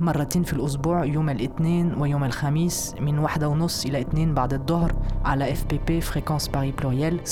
مرتين 0.00 0.42
في 0.42 0.52
الأسبوع 0.52 1.04
يوم 1.04 1.30
الاثنين 1.30 1.94
ويوم 1.94 2.24
الخميس 2.24 2.94
من 3.00 3.18
واحدة 3.18 3.48
ونص 3.48 3.84
إلى 3.84 4.00
اتنين 4.00 4.34
بعد 4.34 4.52
الظهر 4.52 4.92
على 5.24 5.52
اف 5.52 5.64
بي 5.64 5.80
بي 5.86 6.00
فريكونس 6.00 6.48
باري 6.48 6.72
بلوريال 6.72 7.20
106.3 7.20 7.28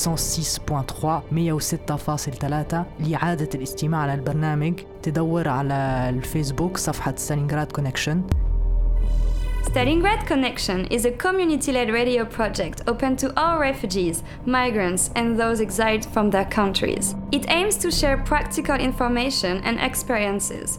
106.3 1.32 2.76
لإعادة 3.00 3.48
الاستماع 3.54 4.00
على 4.00 4.14
البرنامج 4.14 4.80
تدور 5.02 5.48
على 5.48 6.06
الفيسبوك 6.08 6.76
صفحة 6.76 7.14
ستالينغراد 7.16 7.72
كونكشن 7.72 8.22
Stalingrad 9.74 10.24
Connection 10.26 10.86
is 10.86 11.04
a 11.04 11.10
community 11.10 11.72
led 11.72 11.90
radio 11.90 12.24
project 12.24 12.82
open 12.86 13.16
to 13.16 13.32
all 13.36 13.58
refugees, 13.58 14.22
migrants, 14.46 15.10
and 15.16 15.36
those 15.36 15.60
exiled 15.60 16.04
from 16.14 16.30
their 16.30 16.44
countries. 16.44 17.16
It 17.32 17.44
aims 17.48 17.76
to 17.78 17.90
share 17.90 18.18
practical 18.18 18.76
information 18.76 19.54
and 19.64 19.80
experiences. 19.80 20.78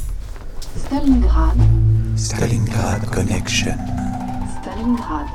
Stalingrad, 0.77 1.57
Stalingrad 2.15 3.05
Connection. 3.11 3.75
Stalingrad. 4.61 5.27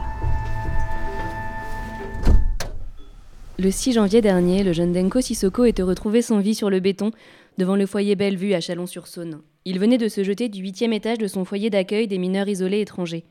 Le 3.59 3.71
6 3.71 3.93
janvier 3.93 4.23
dernier, 4.23 4.65
le 4.65 4.73
jeune 4.73 4.95
Denko 4.95 5.21
Sissoko 5.21 5.67
était 5.67 5.83
retrouvé 5.83 6.23
sans 6.23 6.39
vie 6.39 6.55
sur 6.55 6.71
le 6.71 6.81
béton 6.81 7.11
devant 7.59 7.77
le 7.77 7.85
foyer 7.85 8.17
Bellevue 8.17 8.55
à 8.55 8.63
Chalon-sur-Saône. 8.63 9.43
Il 9.67 9.79
venait 9.79 9.99
de 9.99 10.09
se 10.09 10.25
jeter 10.25 10.49
du 10.49 10.63
huitième 10.63 10.95
étage 10.95 11.19
de 11.19 11.27
son 11.27 11.45
foyer 11.45 11.69
d'accueil 11.69 12.09
des 12.09 12.19
mineurs 12.19 12.49
isolés 12.49 12.81
étrangers. 12.81 13.25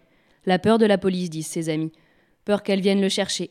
La 0.45 0.59
peur 0.59 0.77
de 0.77 0.85
la 0.85 0.99
police, 0.99 1.31
disent 1.31 1.47
ses 1.47 1.69
amis. 1.69 1.91
Peur 2.45 2.61
qu'elle 2.61 2.81
vienne 2.81 3.01
le 3.01 3.09
chercher. 3.09 3.49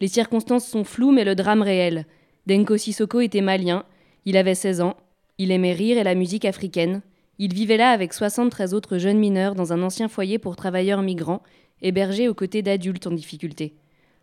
Les 0.00 0.08
circonstances 0.08 0.68
sont 0.68 0.84
floues, 0.84 1.10
mais 1.10 1.24
le 1.24 1.34
drame 1.34 1.62
réel. 1.62 2.06
Denko 2.46 2.76
Sissoko 2.76 3.20
était 3.20 3.40
malien, 3.40 3.84
il 4.26 4.36
avait 4.36 4.54
16 4.54 4.80
ans, 4.80 4.96
il 5.38 5.50
aimait 5.50 5.72
rire 5.72 5.98
et 5.98 6.04
la 6.04 6.14
musique 6.14 6.44
africaine. 6.44 7.02
Il 7.38 7.52
vivait 7.52 7.76
là 7.76 7.90
avec 7.90 8.12
73 8.12 8.72
autres 8.72 8.98
jeunes 8.98 9.18
mineurs 9.18 9.54
dans 9.54 9.72
un 9.72 9.82
ancien 9.82 10.08
foyer 10.08 10.38
pour 10.38 10.56
travailleurs 10.56 11.02
migrants, 11.02 11.42
hébergés 11.82 12.28
aux 12.28 12.34
côtés 12.34 12.62
d'adultes 12.62 13.06
en 13.06 13.10
difficulté. 13.10 13.74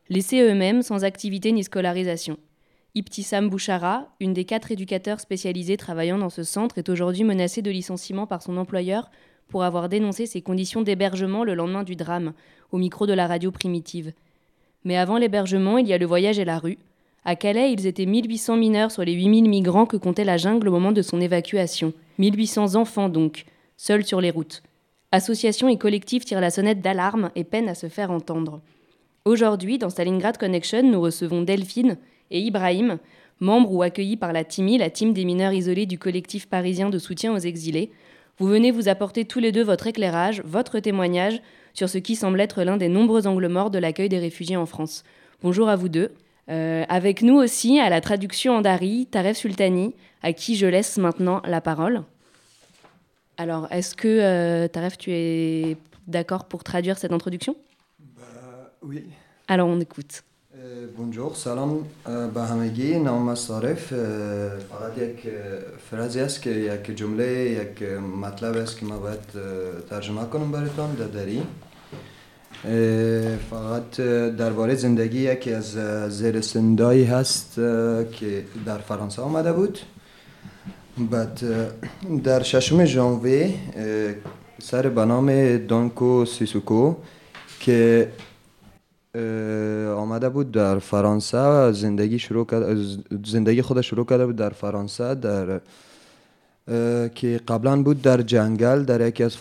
Laissés 0.09 0.41
eux-mêmes 0.41 0.81
sans 0.81 1.03
activité 1.03 1.51
ni 1.51 1.63
scolarisation. 1.63 2.38
Ibtissam 2.96 3.50
Bouchara, 3.50 4.07
une 4.19 4.34
des 4.34 4.46
quatre 4.46 4.72
éducateurs 4.72 5.19
spécialisés 5.19 5.78
travaillant 5.78 6.18
dans 6.18 6.29
ce 6.29 6.44
centre, 6.44 6.78
est 6.78 6.90
aujourd'hui 6.90 7.24
menacée 7.24 7.62
de 7.62 7.72
licenciement 7.72 8.28
par 8.28 8.41
son 8.41 8.57
employeur 8.57 9.09
pour 9.47 9.63
avoir 9.63 9.90
dénoncé 9.90 10.25
ses 10.25 10.41
conditions 10.41 10.81
d'hébergement 10.81 11.44
le 11.44 11.53
lendemain 11.53 11.84
du 11.84 11.95
drame, 11.95 12.34
au 12.72 12.78
micro 12.78 13.06
de 13.06 13.13
la 13.13 13.28
radio 13.28 13.51
primitive. 13.51 14.13
Mais 14.84 14.97
avant 14.97 15.18
l'hébergement, 15.18 15.78
il 15.78 15.88
y 15.88 15.94
a 15.94 15.97
le 15.97 16.06
voyage 16.06 16.40
et 16.40 16.45
la 16.45 16.59
rue. 16.59 16.78
À 17.25 17.38
Calais, 17.38 17.72
ils 17.72 17.88
étaient 17.88 18.06
1800 18.06 18.57
mineurs 18.57 18.91
sur 18.91 19.03
les 19.06 19.13
8000 19.13 19.47
migrants 19.47 19.85
que 19.85 19.95
comptait 19.95 20.25
la 20.25 20.35
jungle 20.35 20.67
au 20.67 20.72
moment 20.72 20.91
de 20.91 21.01
son 21.01 21.22
évacuation. 21.22 21.94
1800 22.19 22.75
enfants 22.75 23.07
donc, 23.07 23.45
seuls 23.78 24.06
sur 24.06 24.19
les 24.19 24.29
routes. 24.29 24.61
Associations 25.13 25.69
et 25.69 25.78
collectifs 25.78 26.25
tirent 26.25 26.41
la 26.41 26.50
sonnette 26.50 26.81
d'alarme 26.81 27.31
et 27.35 27.45
peinent 27.45 27.69
à 27.69 27.75
se 27.75 27.88
faire 27.88 28.12
entendre. 28.12 28.62
Aujourd'hui, 29.23 29.78
dans 29.78 29.89
Stalingrad 29.89 30.38
Connection, 30.38 30.83
nous 30.83 31.00
recevons 31.00 31.44
Delphine 31.44 31.97
et 32.29 32.41
Ibrahim, 32.41 32.97
membres 33.39 33.72
ou 33.72 33.83
accueillis 33.83 34.17
par 34.17 34.33
la 34.33 34.44
TIMI, 34.44 34.78
la 34.78 34.89
team 34.89 35.13
des 35.13 35.23
mineurs 35.23 35.53
isolés 35.53 35.85
du 35.85 35.97
collectif 35.97 36.50
parisien 36.50 36.89
de 36.89 37.00
soutien 37.00 37.33
aux 37.33 37.39
exilés. 37.39 37.91
Vous 38.38 38.47
venez 38.47 38.72
vous 38.72 38.89
apporter 38.89 39.23
tous 39.23 39.39
les 39.39 39.53
deux 39.53 39.63
votre 39.63 39.88
éclairage, 39.88 40.41
votre 40.44 40.79
témoignage 40.79 41.41
sur 41.73 41.88
ce 41.88 42.00
qui 42.00 42.17
semble 42.17 42.41
être 42.41 42.63
l'un 42.63 42.75
des 42.75 42.89
nombreux 42.89 43.28
angles 43.28 43.47
morts 43.47 43.69
de 43.69 43.79
l'accueil 43.79 44.09
des 44.09 44.19
réfugiés 44.19 44.57
en 44.57 44.66
France. 44.66 45.06
Bonjour 45.41 45.69
à 45.69 45.78
vous 45.78 45.89
deux. 45.89 46.12
Euh, 46.50 46.84
avec 46.88 47.22
nous 47.22 47.36
aussi, 47.36 47.78
à 47.78 47.91
la 47.91 48.00
traduction 48.00 48.56
en 48.56 48.60
dari, 48.62 49.06
Taref 49.06 49.36
Sultani, 49.36 49.94
à 50.22 50.32
qui 50.32 50.56
je 50.56 50.66
laisse 50.66 50.96
maintenant 50.96 51.42
la 51.44 51.60
parole. 51.60 52.02
Alors, 53.36 53.69
est-ce 53.70 53.94
que, 53.94 54.08
euh, 54.08 54.69
Taref, 54.69 54.96
tu 54.96 55.10
es 55.12 55.76
d'accord 56.06 56.44
pour 56.44 56.64
traduire 56.64 56.96
cette 56.98 57.12
introduction 57.12 57.54
Oui. 58.82 59.04
Alors, 59.46 59.69
on 59.69 59.80
écoute. 59.80 60.22
اه، 60.54 60.86
بونجور 60.96 61.34
سلام 61.34 61.84
اه، 62.06 62.26
به 62.26 62.42
همگی 62.42 62.98
نام 62.98 63.28
است 63.28 63.50
عارف 63.50 63.92
اه، 63.92 63.98
فقط 64.58 64.98
یک 64.98 65.26
اه، 65.26 65.32
فرازی 65.91 66.20
است 66.20 66.42
که 66.42 66.50
یک 66.50 66.96
جمله 66.96 67.26
یک 67.50 67.82
اه، 67.82 67.98
مطلب 67.98 68.56
است 68.56 68.78
که 68.78 68.86
ما 68.86 68.98
باید 68.98 69.19
اه، 69.34 69.80
ترجمه 69.91 70.24
کنم 70.24 70.52
براتون 70.52 70.94
در 70.94 71.04
دری 71.06 71.38
اه، 71.38 71.44
فقط 73.50 74.01
درباره 74.38 74.75
زندگی 74.75 75.19
یکی 75.19 75.53
از 75.53 75.78
زیرسندایی 76.18 77.03
هست 77.03 77.56
که 78.12 78.46
در 78.66 78.78
فرانسه 78.78 79.22
آمده 79.22 79.53
بود. 79.53 79.79
بعد 80.97 81.41
در 82.24 82.44
ششم 82.44 82.85
ژانویه 82.85 83.53
اه، 83.75 84.13
سر 84.62 84.90
به 84.90 85.06
نام 85.06 85.57
دانکو 85.57 86.25
سیسوکو 86.25 86.96
که 87.59 88.12
آمده 89.95 90.30
بود 90.30 90.51
در 90.51 90.80
فرانسه 90.80 91.72
زندگی 91.72 92.19
شروع 92.19 92.45
کرد 92.45 92.78
زندگی 93.25 93.62
خودش 93.62 93.90
شروع 93.90 94.06
کرده 94.06 94.25
بود 94.25 94.35
در 94.35 94.50
فرانسه 94.50 95.16
در 95.16 95.62
که 97.15 97.42
قبلا 97.48 97.83
بود 97.83 98.01
در 98.01 98.21
جنگل 98.21 98.83
در 98.83 99.07
یکی 99.07 99.24
از 99.24 99.36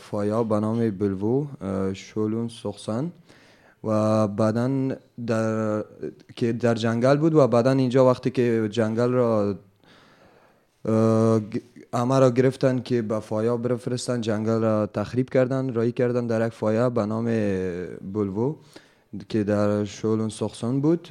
فایا 0.00 0.44
به 0.44 0.60
نام 0.60 0.90
بلوو 0.90 1.46
شولون 1.94 2.48
سخسن. 2.48 3.12
و 3.84 4.28
بعدا 4.28 4.96
در 5.26 5.84
که 6.36 6.52
در 6.52 6.74
جنگل 6.74 7.16
بود 7.16 7.34
و 7.34 7.48
بعدا 7.48 7.70
اینجا 7.70 8.10
وقتی 8.10 8.30
که 8.30 8.68
جنگل 8.70 9.10
را 9.10 9.54
همه 11.94 12.18
را 12.18 12.30
گرفتن 12.30 12.78
که 12.78 13.02
به 13.02 13.20
فایا 13.20 13.56
بفرستن 13.56 14.20
جنگل 14.20 14.60
را 14.60 14.86
تخریب 14.86 15.30
کردن 15.30 15.74
رایی 15.74 15.92
کردن 15.92 16.26
در 16.26 16.46
یک 16.46 16.52
فایا 16.52 16.90
به 16.90 17.06
نام 17.06 17.24
بلوو 18.12 18.54
که 19.28 19.44
در 19.44 19.84
شولون 19.84 20.28
سخسون 20.28 20.80
بود. 20.80 21.02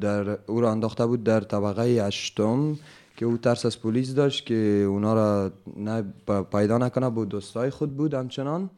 در 0.00 0.38
او 0.46 0.60
را 0.60 0.70
انداخته 0.70 1.06
بود 1.06 1.24
در 1.24 1.40
طبقه 1.40 1.82
هشتم. 1.82 2.76
که 3.20 3.26
او 3.26 3.36
ترس 3.36 3.66
از 3.66 3.80
پلیس 3.80 4.14
داشت 4.14 4.46
که 4.46 4.54
اونا 4.88 5.14
را 5.14 5.50
نه 5.76 6.04
پیدا 6.52 6.78
نکنه 6.78 7.10
بود 7.10 7.28
دوستای 7.28 7.70
خود 7.70 7.96
بود 7.96 8.14
همچنان. 8.14 8.70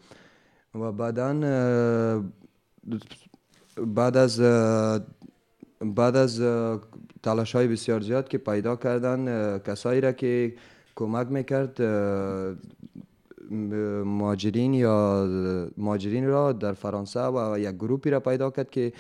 و 0.75 0.93
بعدا 0.93 1.33
بعد 3.87 4.17
از 4.17 4.41
بعد 5.81 6.17
از 6.17 6.41
تلاش 7.23 7.55
های 7.55 7.69
بسیار 7.69 8.01
زیاد 8.01 8.29
که 8.29 8.39
پیدا 8.39 8.77
کردن 8.77 9.59
کسایی 9.59 10.01
را 10.01 10.13
که 10.13 10.55
کمک 10.95 11.27
می‌کرد 11.27 11.83
اه، 11.83 12.55
م- 13.51 14.03
مهاجرین 14.03 14.75
یا 14.75 15.27
مهاجرین 15.77 16.27
را 16.27 16.53
در 16.53 16.73
فرانسه 16.73 17.21
و 17.21 17.59
یک 17.59 17.75
گروپی 17.75 18.11
را 18.11 18.21
پیدا 18.21 18.51
کرد 18.51 18.71
که 18.71 18.93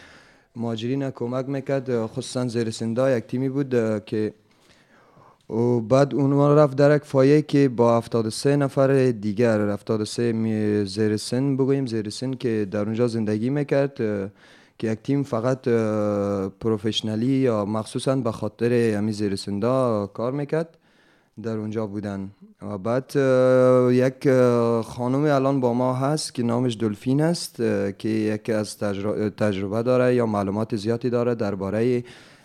مهاجرین 0.56 1.11
کمک 1.11 1.49
می‌کرد. 1.49 2.06
خصوصا 2.06 2.49
زیر 2.49 2.71
سندا 2.71 3.17
یک 3.17 3.25
تیمی 3.25 3.49
بود 3.49 4.05
که 4.05 4.35
و 5.53 5.81
بعد 5.81 6.15
اون 6.15 6.57
رفت 6.57 6.77
در 6.77 6.97
یک 6.97 7.03
فایه 7.05 7.43
که 7.43 7.69
با 7.69 7.97
73 7.99 8.57
نفر 8.57 9.11
دیگر 9.11 9.61
73 9.71 10.33
می- 10.33 10.85
زیر 10.85 11.17
سن 11.17 11.57
بگوییم 11.57 11.87
زیر 11.87 12.11
سن 12.11 12.33
که 12.33 12.69
در 12.71 12.85
اونجا 12.85 13.09
زندگی 13.09 13.51
می‌کرد 13.51 13.95
که 14.79 14.91
یک 14.93 14.99
تیم 15.03 15.23
فقط 15.23 15.69
پروفشنالی 16.61 17.27
یا 17.27 17.65
مخصوصا 17.65 18.17
به 18.17 18.33
خاطر 18.33 18.73
همین 18.73 19.13
زیر 19.13 19.37
سندا 19.37 20.07
کار 20.15 20.33
می‌کرد 20.33 20.79
در 21.43 21.57
اونجا 21.57 21.87
بودن. 21.87 22.31
و 22.63 22.79
بعد 22.79 23.13
یک 23.93 24.29
خانم 24.83 25.25
الان 25.25 25.61
با 25.61 25.73
ما 25.75 25.95
هست 25.95 26.35
که 26.35 26.43
نامش 26.43 26.77
دلفین 26.81 27.21
است 27.23 27.57
که 27.99 28.09
یکی 28.09 28.53
از 28.53 28.79
تجر- 28.79 29.29
تجربه 29.29 29.83
داره 29.83 30.15
یا 30.15 30.27
معلومات 30.27 30.77
زیادی 30.77 31.11
داره 31.11 31.35
درباره 31.35 32.05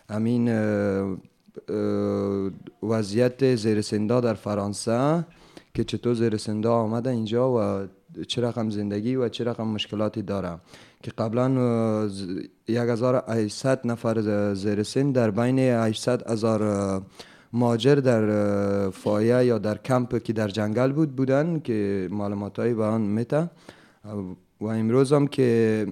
همین 0.09 0.50
وضعیت 2.83 3.56
زیر 3.56 3.81
سندا 3.81 4.21
در 4.21 4.33
فرانسه 4.33 5.25
که 5.74 5.83
چطور 5.83 6.13
زیر 6.13 6.38
سندا 6.38 6.74
آمده 6.74 7.09
اینجا 7.09 7.51
و 7.51 7.88
چه 8.27 8.42
رقم 8.42 8.69
زندگی 8.69 9.15
و 9.15 9.30
چه 9.30 9.44
رقم 9.44 9.68
مشکلاتی 9.68 10.21
داره. 10.21 10.57
که 11.04 11.12
قبلا 11.18 11.45
اه، 11.45 12.07
ز- 12.07 12.25
1800 12.69 13.88
نفر 13.88 14.21
ز- 14.21 14.59
زیر 14.59 14.83
سن 14.83 15.12
در 15.12 15.31
بین 15.31 15.59
800 15.59 16.31
هزار 16.31 17.01
ماجر 17.54 17.95
در 17.95 18.89
فایه 18.89 19.45
یا 19.45 19.57
در 19.57 19.77
کمپ 19.77 20.24
که 20.24 20.33
در 20.33 20.48
جنگل 20.48 20.92
بود 20.92 21.15
بودن 21.15 21.59
که 21.59 22.07
معلومات 22.12 22.59
به 22.59 22.83
آن 22.83 23.01
میته 23.01 23.50
و 24.62 24.65
امروز 24.68 25.13
هم 25.13 25.27
که 25.27 25.88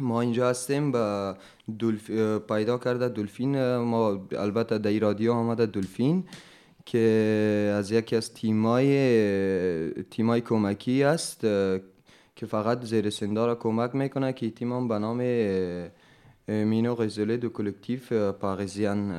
ما 0.00 0.20
اینجا 0.20 0.48
هستیم 0.48 0.92
با 0.92 1.36
دلف... 1.78 2.10
پیدا 2.40 2.78
کرده 2.78 3.08
دلفین 3.08 3.76
ما 3.76 4.26
البته 4.38 4.78
در 4.78 4.98
رادیو 4.98 5.32
آمده 5.32 5.66
دلفین 5.66 6.24
که 6.86 7.72
از 7.78 7.90
یکی 7.90 8.16
از 8.16 8.34
تیمای 8.34 10.02
تیمای 10.10 10.40
کمکی 10.40 11.02
است 11.02 11.40
که 12.36 12.46
فقط 12.46 12.84
زیر 12.84 13.10
سندا 13.10 13.46
را 13.46 13.54
کمک 13.54 13.94
می‌کنه 13.94 14.32
که 14.32 14.50
تیم 14.50 14.72
هم 14.72 14.88
به 14.88 14.98
نام 14.98 15.20
مینو 16.48 16.94
غزوله 16.94 17.36
دو 17.36 17.48
کلکتیف 17.48 18.12
پاریزیان 18.12 19.10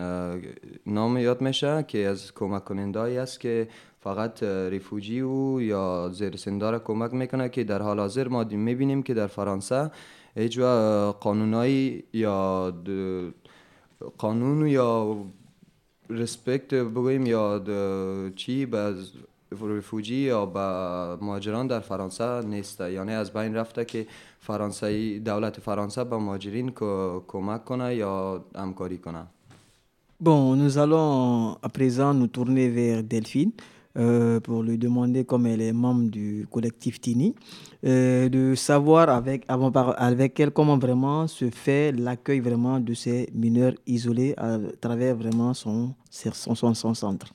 نام 0.86 1.18
یاد 1.18 1.42
میشه 1.42 1.86
که 1.88 2.08
از 2.08 2.34
کمک 2.34 2.66
کنندهایی 2.66 3.18
است 3.18 3.40
که 3.40 3.68
فقط 4.00 4.44
ریفوجی 4.44 5.22
و 5.22 5.62
یا 5.62 6.10
زیر 6.14 6.36
سندا 6.36 6.70
را 6.70 6.80
کمک 6.80 7.14
می‌کنه 7.14 7.50
که 7.50 7.64
در 7.64 7.82
حال 7.82 8.00
حاضر 8.00 8.28
ما 8.28 8.44
می‌بینیم 8.44 9.04
که 9.04 9.14
در 9.14 9.28
فرانسه 9.28 9.92
هیچ 10.36 10.60
قانونایی 11.20 12.04
یا 12.14 12.74
قانون 14.18 14.68
یا 14.68 15.18
رسپکت 16.10 16.74
بگوییم 16.74 17.26
یا 17.26 17.62
چی 18.36 18.66
به 18.66 18.96
رفوجی 19.62 20.16
یا 20.16 20.46
به 20.46 20.60
مهاجران 21.26 21.68
در 21.68 21.80
فرانسه 21.80 22.42
نیست. 22.42 22.82
یعنی 22.82 23.14
از 23.14 23.34
بین 23.34 23.56
رفته 23.56 23.86
که 23.86 24.08
فرانسه 24.40 25.20
دولت 25.20 25.60
فرانسه 25.60 26.04
به 26.04 26.18
مهاجرین 26.18 26.72
کمک 27.28 27.66
کنه 27.66 27.96
یا 27.96 28.44
همکاری 28.56 28.98
کنه. 28.98 29.28
Bon, 30.22 30.56
nous 30.56 30.78
allons 30.78 31.58
à 31.62 31.68
présent 31.68 32.14
nous 32.14 32.28
tourner 32.28 32.70
vers 32.70 33.04
Delphine. 33.04 33.52
Euh, 33.98 34.40
pour 34.40 34.64
lui 34.64 34.78
demander, 34.78 35.24
comme 35.26 35.46
elle 35.46 35.62
est 35.62 35.74
membre 35.74 36.10
du 36.10 36.48
collectif 36.52 37.00
Tini, 37.00 37.36
euh, 37.86 38.30
de 38.30 38.56
savoir 38.56 39.10
avec, 39.10 39.46
avec 39.48 40.40
elle 40.40 40.52
comment 40.52 40.78
vraiment 40.78 41.28
se 41.28 41.50
fait 41.50 41.92
l'accueil 41.92 42.40
vraiment 42.40 42.80
de 42.80 42.94
ces 42.94 43.30
mineurs 43.34 43.74
isolés 43.88 44.34
à 44.38 44.58
travers 44.82 45.16
vraiment 45.16 45.54
son, 45.54 45.94
son, 46.10 46.56
son, 46.56 46.74
son 46.74 46.94
centre. 46.94 47.28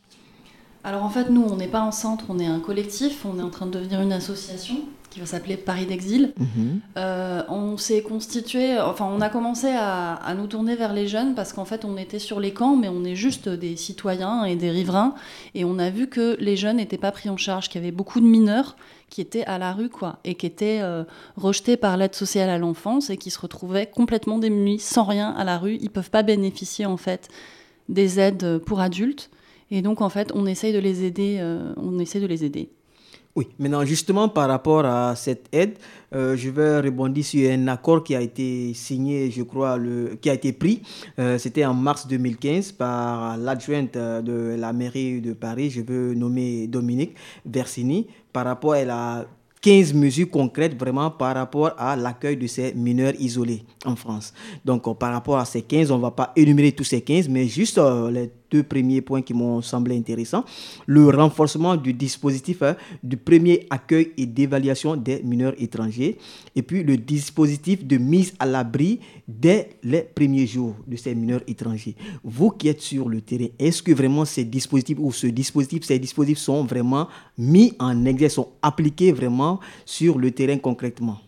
Alors 0.83 1.05
en 1.05 1.11
fait, 1.11 1.29
nous, 1.31 1.43
on 1.43 1.57
n'est 1.57 1.69
pas 1.69 1.83
un 1.83 1.93
centre, 1.93 2.25
on 2.29 2.39
est 2.39 2.47
un 2.47 2.61
collectif, 2.61 3.25
on 3.27 3.39
est 3.39 3.43
en 3.43 3.51
train 3.51 3.67
de 3.67 3.73
devenir 3.73 4.01
une 4.01 4.13
association 4.13 4.77
qui 5.11 5.21
va 5.21 5.27
s'appeler 5.27 5.57
Paris 5.57 5.87
d'Exil. 5.87 6.33
Mhm. 6.39 6.81
Euh, 6.97 7.43
on 7.49 7.77
s'est 7.77 8.03
constitué, 8.03 8.81
enfin 8.81 9.07
on 9.11 9.21
a 9.21 9.29
commencé 9.29 9.69
à, 9.69 10.15
à 10.15 10.35
nous 10.35 10.47
tourner 10.47 10.77
vers 10.77 10.93
les 10.93 11.09
jeunes 11.09 11.35
parce 11.35 11.53
qu'en 11.53 11.65
fait 11.65 11.85
on 11.85 11.97
était 11.97 12.19
sur 12.19 12.41
les 12.41 12.53
camps 12.53 12.77
mais 12.77 12.89
on 12.89 13.05
est 13.05 13.17
juste 13.17 13.49
des 13.49 13.77
citoyens 13.77 14.45
et 14.45 14.57
des 14.57 14.71
riverains 14.71 15.15
et 15.55 15.65
on 15.65 15.79
a 15.79 15.91
vu 15.91 16.07
que 16.07 16.37
les 16.41 16.57
jeunes 16.57 16.77
n'étaient 16.77 16.97
pas 16.97 17.13
pris 17.13 17.29
en 17.29 17.37
charge, 17.37 17.69
qu'il 17.69 17.81
y 17.81 17.85
avait 17.85 17.93
beaucoup 17.93 18.21
de 18.21 18.27
mineurs 18.27 18.77
qui 19.09 19.21
étaient 19.21 19.45
à 19.45 19.59
la 19.59 19.73
rue 19.73 19.89
quoi 19.89 20.21
et 20.25 20.37
qui 20.37 20.47
étaient 20.47 20.79
euh, 20.81 21.05
rejetés 21.37 21.77
par 21.77 21.97
l'aide 21.97 22.15
sociale 22.15 22.49
à 22.49 22.59
l'enfance 22.59 23.11
et 23.11 23.17
qui 23.17 23.31
se 23.31 23.41
retrouvaient 23.41 23.87
complètement 23.87 24.39
démunis, 24.39 24.79
sans 24.79 25.05
rien 25.05 25.31
à 25.31 25.45
la 25.45 25.59
rue. 25.59 25.77
Ils 25.81 25.91
peuvent 25.91 26.11
pas 26.11 26.23
bénéficier 26.23 26.87
en 26.87 26.97
fait 26.97 27.29
des 27.89 28.21
aides 28.21 28.59
pour 28.59 28.81
adultes 28.81 29.31
et 29.71 29.83
donc 29.83 30.01
en 30.01 30.09
fait 30.09 30.31
on 30.35 30.47
essaye 30.47 30.73
de 30.73 30.79
les 30.79 31.05
aider, 31.05 31.39
euh, 31.41 31.73
on 31.77 31.99
essaie 31.99 32.21
de 32.21 32.27
les 32.27 32.45
aider. 32.45 32.71
Oui, 33.37 33.47
maintenant 33.61 33.85
justement 33.85 34.29
par 34.29 34.49
rapport 34.49 34.85
à 34.85 35.15
cette 35.15 35.47
aide, 35.53 35.79
euh, 36.13 36.37
je 36.37 36.51
vais 36.51 36.81
rebondir 36.81 37.25
sur 37.25 37.49
un 37.49 37.69
accord 37.69 38.03
qui 38.03 38.17
a 38.17 38.21
été 38.21 38.75
signé, 38.75 39.31
je 39.31 39.45
crois, 39.45 39.77
le, 39.77 40.19
qui 40.21 40.29
a 40.29 40.35
été 40.35 40.53
pris. 40.53 40.83
Euh, 41.21 41.39
C'était 41.39 41.65
en 41.65 41.73
mars 41.73 42.09
2015 42.09 42.73
par 42.73 43.37
l'adjointe 43.37 43.95
euh, 43.97 44.21
de 44.21 44.57
la 44.59 44.73
mairie 44.73 45.21
de 45.21 45.33
Paris, 45.33 45.71
je 45.71 45.81
veux 45.81 46.13
nommer 46.15 46.67
Dominique 46.67 47.15
Versini, 47.47 48.09
par 48.33 48.47
rapport 48.47 48.73
à 48.73 48.85
la 48.85 49.27
15 49.63 49.95
mesures 49.95 50.29
concrètes 50.29 50.77
vraiment 50.77 51.11
par 51.13 51.37
rapport 51.37 51.71
à 51.79 51.95
l'accueil 51.95 52.37
de 52.37 52.49
ces 52.49 52.75
mineurs 52.75 53.13
isolés 53.21 53.63
en 53.85 53.95
France. 53.95 54.35
Donc 54.65 54.99
par 54.99 55.13
rapport 55.13 55.39
à 55.39 55.45
ces 55.45 55.63
15, 55.63 55.93
on 55.93 55.99
ne 55.99 56.03
va 56.03 56.11
pas 56.11 56.33
énumérer 56.35 56.73
tous 56.73 56.85
ces 56.85 57.03
15, 57.03 57.29
mais 57.29 57.47
juste 57.47 57.79
les 58.11 58.31
deux 58.51 58.63
premiers 58.63 59.01
points 59.01 59.23
qui 59.23 59.35
m'ont 59.35 59.63
semblé 59.63 59.97
intéressants. 59.97 60.45
Le 60.87 61.09
renforcement 61.09 61.77
du 61.77 61.93
dispositif 61.93 62.63
hein, 62.63 62.77
du 63.03 63.17
premier 63.17 63.67
accueil 63.71 64.13
et 64.17 64.27
d'évaluation 64.27 64.97
des 64.97 65.23
mineurs 65.23 65.55
étrangers. 65.59 66.19
Et 66.57 66.63
puis 66.63 66.83
le 66.83 66.97
dispositif 66.97 67.87
de 67.87 67.97
mise 67.97 68.35
à 68.39 68.47
l'abri 68.47 69.01
dès 69.27 69.71
les 69.83 70.03
premiers 70.03 70.47
jours 70.47 70.75
de 70.87 70.97
ces 70.97 71.15
mineurs 71.15 71.43
étrangers. 71.47 71.95
Vous 72.25 72.51
qui 72.51 72.69
êtes 72.69 72.81
sur 72.81 73.09
le 73.09 73.21
terrain, 73.21 73.47
est-ce 73.59 73.83
que 73.83 73.93
vraiment 73.93 74.25
ces 74.25 74.45
dispositifs 74.45 74.99
ou 75.01 75.13
ce 75.13 75.29
dispositif, 75.29 75.85
ces 75.85 75.99
dispositifs 75.99 76.39
sont 76.39 76.65
vraiment 76.65 77.09
mis 77.39 77.75
en 77.79 78.05
exergue, 78.05 78.31
sont 78.31 78.49
appliqués 78.63 79.13
vraiment 79.13 79.61
sur 79.85 80.19
le 80.19 80.31
terrain 80.31 80.59
concrètement? 80.59 81.19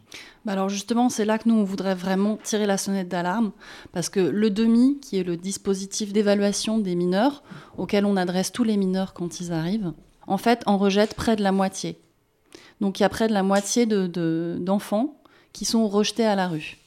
Bah 0.45 0.53
alors 0.53 0.69
justement, 0.69 1.09
c'est 1.09 1.25
là 1.25 1.38
que 1.38 1.50
nous, 1.50 1.55
on 1.55 1.63
voudrait 1.63 1.95
vraiment 1.95 2.38
tirer 2.43 2.65
la 2.65 2.77
sonnette 2.77 3.09
d'alarme, 3.09 3.51
parce 3.91 4.09
que 4.09 4.19
le 4.19 4.50
DEMI, 4.50 5.00
qui 5.01 5.17
est 5.19 5.24
le 5.24 5.38
dispositif 5.38 6.13
d'évaluation 6.13 6.77
des 6.79 6.95
mineurs, 6.95 7.43
auquel 7.77 8.05
on 8.05 8.15
adresse 8.17 8.51
tous 8.51 8.63
les 8.63 8.77
mineurs 8.77 9.13
quand 9.13 9.39
ils 9.39 9.51
arrivent, 9.51 9.93
en 10.25 10.38
fait, 10.38 10.63
en 10.65 10.77
rejette 10.77 11.15
près 11.15 11.36
de 11.36 11.43
la 11.43 11.51
moitié. 11.51 12.00
Donc 12.81 13.00
il 13.00 13.03
y 13.03 13.05
a 13.05 13.09
près 13.09 13.27
de 13.27 13.33
la 13.33 13.43
moitié 13.43 13.86
d'enfants 13.86 14.07
de, 14.07 14.57
d'enfants 14.59 15.21
qui 15.53 15.65
sont 15.65 15.88
rejetés 15.88 16.25
à 16.25 16.36
la 16.36 16.47
rue. 16.47 16.77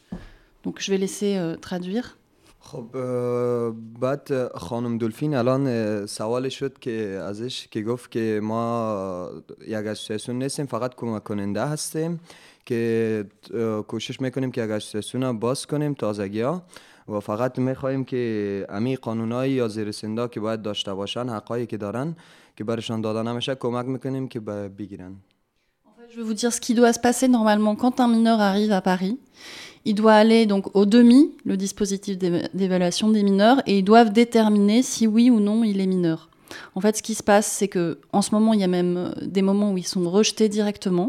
Donc 0.65 0.81
je 0.81 0.91
vais 0.91 0.99
laisser 0.99 1.37
euh, 1.37 1.57
traduire. 1.57 2.17
خب 2.63 2.97
اه، 2.97 3.75
بعد 4.01 4.33
اه، 4.33 4.49
خانم 4.59 4.99
دلفین 4.99 5.35
الان 5.35 5.67
اه، 5.67 6.07
سوال 6.07 6.49
شد 6.49 6.79
که 6.79 7.21
ازش 7.25 7.69
که 7.71 7.83
گفت 7.83 8.11
که 8.11 8.41
ما 8.43 9.31
یک 9.67 9.75
اسوسیاسیون 9.75 10.39
نیستیم 10.39 10.67
فقط 10.67 10.95
کمک 10.95 11.25
کننده 11.25 11.67
هستیم 11.67 12.21
که 12.67 13.25
اه، 13.55 13.83
کوشش 13.83 14.21
میکنیم 14.21 14.51
که 14.53 14.65
یک 14.65 14.71
اسوسیاسیون 14.71 15.23
رو 15.25 15.33
باز 15.33 15.67
کنیم 15.67 15.95
تازگی 15.95 16.41
ها 16.41 16.63
و 17.09 17.21
فقط 17.21 17.59
میخواهیم 17.59 18.05
که 18.05 18.67
امی 18.69 18.97
قانونایی 18.97 19.53
یا 19.53 19.69
زیر 19.69 19.91
سندا 19.93 20.29
که 20.29 20.41
باید 20.41 20.63
داشته 20.63 20.95
باشن 20.95 21.29
حقایی 21.29 21.67
که 21.67 21.77
دارن 21.77 22.17
که 22.57 22.65
برشان 22.65 23.01
داده 23.01 23.23
نمیشه 23.23 23.55
کمک 23.55 23.87
میکنیم 23.87 24.29
که 24.29 24.41
ب- 24.41 24.77
بگیرن 24.79 25.13
Je 26.13 26.17
vais 26.17 26.23
vous 26.31 26.35
dire 26.43 26.53
ce 26.53 26.61
qui 26.61 26.75
doit 26.75 26.93
se 26.93 26.99
passer 27.09 27.29
normalement 27.29 27.75
quand 27.83 28.01
un 28.01 28.09
mineur 28.17 28.39
arrive 28.41 28.73
à 28.73 28.83
Paris. 28.91 29.17
Il 29.85 29.95
doit 29.95 30.15
aller 30.25 30.45
donc 30.53 30.65
au 30.79 30.85
DEMI, 30.95 31.21
le 31.51 31.57
dispositif 31.67 32.15
d'é- 32.19 32.49
d'évaluation 32.59 33.09
des 33.17 33.23
mineurs, 33.31 33.59
et 33.69 33.75
ils 33.79 33.85
doivent 33.93 34.13
déterminer 34.23 34.79
si 34.83 35.07
oui 35.15 35.25
ou 35.35 35.39
non 35.49 35.59
il 35.73 35.79
est 35.81 35.91
mineur. 35.97 36.21
En 36.75 36.81
fait, 36.85 36.95
ce 36.99 37.03
qui 37.07 37.15
se 37.15 37.23
passe, 37.23 37.47
c'est 37.59 37.69
que 37.77 37.85
en 38.19 38.23
ce 38.27 38.31
moment, 38.35 38.53
il 38.57 38.61
y 38.65 38.65
a 38.71 38.73
même 38.81 38.97
euh, 38.97 39.11
des 39.37 39.45
moments 39.51 39.71
où 39.73 39.79
ils 39.79 39.91
sont 39.95 40.05
rejetés 40.19 40.49
directement, 40.59 41.09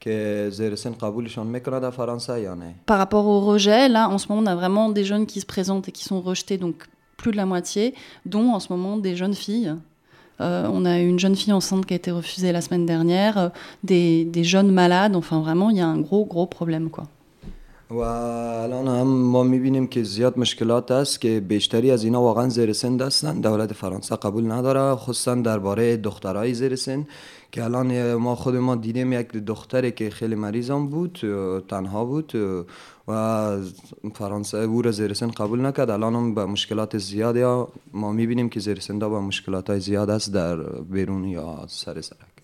که 0.00 0.48
زیر 0.52 0.74
سن 0.74 0.92
قبولشان 0.92 1.46
میکنه 1.46 1.80
در 1.80 1.90
فرانسه 1.90 2.40
یا 2.40 2.54
نه 2.54 2.74
Par 2.86 2.98
rapport 2.98 3.26
au 3.26 3.40
rejet, 3.40 3.88
là, 3.88 4.08
en 4.08 4.18
ce 4.18 4.26
moment, 4.28 4.42
on 4.42 4.46
a 4.46 4.54
vraiment 4.54 4.88
des 4.88 5.04
jeunes 5.04 5.26
qui 5.26 5.40
se 5.40 5.46
présentent 5.46 5.88
et 5.88 5.92
qui 5.92 6.04
sont 6.04 6.20
rejetés, 6.20 6.58
donc 6.58 6.76
plus 7.18 7.32
de 7.32 7.36
la 7.36 7.46
moitié, 7.46 7.94
dont 8.26 8.48
en 8.56 8.60
ce 8.60 8.68
moment 8.72 8.96
des 8.96 9.14
jeunes 9.16 9.34
filles. 9.34 9.74
Euh, 10.40 10.76
on 10.76 10.86
a 10.86 10.98
une 10.98 11.18
jeune 11.18 11.36
fille 11.36 11.52
enceinte 11.52 11.84
qui 11.86 11.92
a 11.92 11.96
été 11.96 12.10
refusée 12.10 12.50
la 12.50 12.62
semaine 12.62 12.86
dernière, 12.86 13.36
euh, 13.36 13.48
des, 13.84 14.24
des 14.24 14.44
jeunes 14.44 14.72
malades, 14.72 15.14
enfin 15.14 15.38
vraiment, 15.40 15.68
il 15.68 15.76
y 15.76 15.80
a 15.80 15.86
un 15.86 16.00
gros, 16.00 16.24
gros 16.24 16.46
problème, 16.46 16.88
quoi. 16.88 17.06
و 17.90 17.98
الان 17.98 18.88
هم 18.88 19.06
ما 19.06 19.42
میبینیم 19.42 19.86
که 19.86 20.02
زیاد 20.02 20.38
مشکلات 20.38 20.90
است 20.90 21.20
که 21.20 21.40
بیشتری 21.40 21.90
از 21.90 22.04
اینا 22.04 22.22
واقعا 22.22 22.48
زیر 22.48 22.72
سن 22.72 23.00
هستن 23.00 23.40
دولت 23.40 23.72
فرانسه 23.72 24.16
قبول 24.16 24.52
نداره 24.52 24.96
خصوصا 24.96 25.34
درباره 25.34 25.96
دخترای 25.96 26.54
زیر 26.54 26.76
سن 26.76 27.06
که 27.43 27.43
الان 27.56 28.14
ما 28.14 28.34
خود 28.34 28.56
ما 28.56 28.76
دیدیم 28.76 29.12
یک 29.12 29.32
دختری 29.32 29.92
که 29.92 30.10
خیلی 30.10 30.34
مریضم 30.34 30.86
بود 30.86 31.18
تنها 31.68 32.04
بود 32.04 32.32
و 33.08 33.56
فرانسه 34.14 34.58
او 34.58 34.82
را 34.82 34.90
زیر 34.90 35.14
سن 35.14 35.30
قبول 35.30 35.66
نکرد 35.66 35.90
الان 35.90 36.14
هم 36.14 36.34
به 36.34 36.44
مشکلات 36.44 36.98
زیادی 36.98 37.40
ها 37.40 37.68
ما 37.92 38.12
میبینیم 38.12 38.48
که 38.48 38.60
زیر 38.60 38.80
سن 38.80 38.98
با 38.98 39.20
مشکلات 39.20 39.70
های 39.70 39.80
زیاد 39.80 40.10
است 40.10 40.32
در 40.32 40.56
بیرون 40.92 41.24
یا 41.24 41.64
سر 41.68 42.00
سرک 42.00 42.40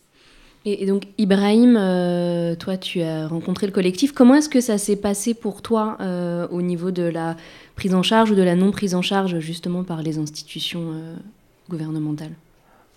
Et, 0.68 0.82
et 0.82 0.86
donc, 0.86 1.04
Ibrahim, 1.16 1.76
euh, 1.78 2.56
toi, 2.56 2.76
tu 2.76 3.00
as 3.00 3.28
rencontré 3.28 3.66
le 3.68 3.72
collectif. 3.72 4.10
Comment 4.10 4.34
est-ce 4.34 4.48
que 4.48 4.60
ça 4.60 4.78
s'est 4.78 4.96
passé 4.96 5.32
pour 5.32 5.62
toi 5.62 5.96
euh, 6.00 6.48
au 6.50 6.60
niveau 6.60 6.90
de 6.90 7.04
la 7.04 7.36
prise 7.76 7.94
en 7.94 8.02
charge 8.02 8.32
ou 8.32 8.34
de 8.34 8.42
la 8.42 8.56
non 8.56 8.72
prise 8.72 8.96
en 8.96 9.02
charge, 9.02 9.38
justement, 9.38 9.84
par 9.84 10.02
les 10.02 10.18
institutions 10.18 10.90
euh, 10.92 11.14
gouvernementales 11.70 12.32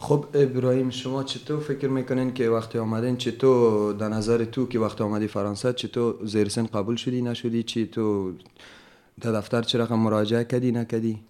خب 0.05 0.27
ابراهیم 0.35 0.91
شما 0.91 1.25
چطور 1.25 1.61
فکر 1.61 1.89
می‌کنین 1.89 2.35
که 2.35 2.49
وقتی 2.49 2.79
آمدین 2.79 3.17
چطور 3.17 3.95
در 3.95 4.09
نظر 4.09 4.45
تو 4.45 4.67
که 4.67 4.79
وقتی 4.79 5.05
آمدی 5.05 5.29
فرانسه 5.29 5.73
چطور 5.73 6.27
زیر 6.27 6.49
سن 6.49 6.67
قبول 6.67 6.97
شدی 6.97 7.23
نشدی؟ 7.23 7.63
چی 7.63 7.87
تو 7.87 8.33
در 9.21 9.33
دفتر 9.33 9.63
چه 9.63 9.79
رقم 9.79 9.99
مراجعه 9.99 10.45
کردی 10.45 10.73
نکردی؟ 10.73 11.21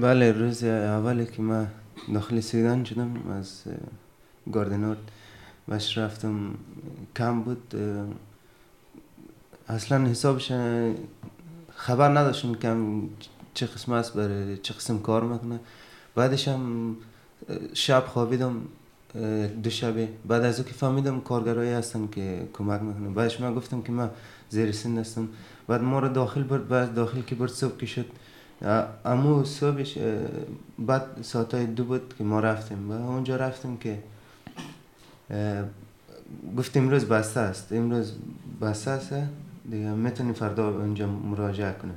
بله 0.00 0.32
روز 0.32 0.64
اولی 0.64 1.26
که 1.26 1.42
من 1.42 1.66
داخل 2.14 2.40
سیدان 2.40 2.84
شدم 2.84 3.30
از 3.30 3.62
گاردنورد 4.52 5.10
بش 5.68 5.98
رفتم. 5.98 6.54
کم 7.16 7.40
بود 7.40 7.74
اصلا 9.68 10.06
حسابش 10.06 10.52
خبر 11.76 12.08
نداشتم 12.08 12.54
کم 12.54 13.02
چه 13.54 13.66
قسم 13.66 13.92
است 13.92 14.14
برای 14.14 14.56
چه 14.56 14.74
قسم 14.74 14.98
کار 14.98 15.24
می‌کنه. 15.24 15.60
بعدش 16.16 16.48
هم 16.48 16.96
شب 17.74 18.04
خوابیدم 18.06 18.54
دو 19.62 19.70
شبه. 19.70 20.08
بعد 20.28 20.44
از 20.44 20.60
او 20.60 20.66
که 20.66 20.74
فهمیدم 20.74 21.20
کارگرایی 21.20 21.70
هستن 21.70 22.08
که 22.12 22.48
کمک 22.52 22.82
می‌کنه 22.82 23.08
بعدش 23.08 23.40
من 23.40 23.54
گفتم 23.54 23.82
که 23.82 23.92
من 23.92 24.10
زیر 24.50 24.72
سن 24.72 24.98
هستم. 24.98 25.28
بعد 25.68 25.82
ما 25.82 25.98
رو 25.98 26.08
داخل 26.08 26.42
برد. 26.42 26.68
بعد 26.68 26.94
داخل 26.94 27.22
که 27.22 27.34
برد 27.34 27.50
صبح 27.50 27.76
که 27.76 27.86
شد. 27.86 28.06
امو 29.04 29.44
صبحش 29.44 29.98
بعد 30.78 31.02
ساعتای 31.22 31.66
دو 31.66 31.84
بود 31.84 32.14
که 32.18 32.24
ما 32.24 32.40
رفتیم. 32.40 32.90
و 32.90 33.10
اونجا 33.10 33.36
رفتیم 33.36 33.76
که 33.76 33.98
گفتیم 36.58 36.82
امروز 36.82 37.04
بسته 37.04 37.40
است. 37.40 37.72
امروز 37.72 38.12
بسته 38.60 38.90
است. 38.90 39.12
دیگه 39.70 39.90
می‌تونی 39.90 40.32
فردا 40.32 40.68
اونجا 40.68 41.06
مراجعه 41.06 41.72
کنه 41.72 41.94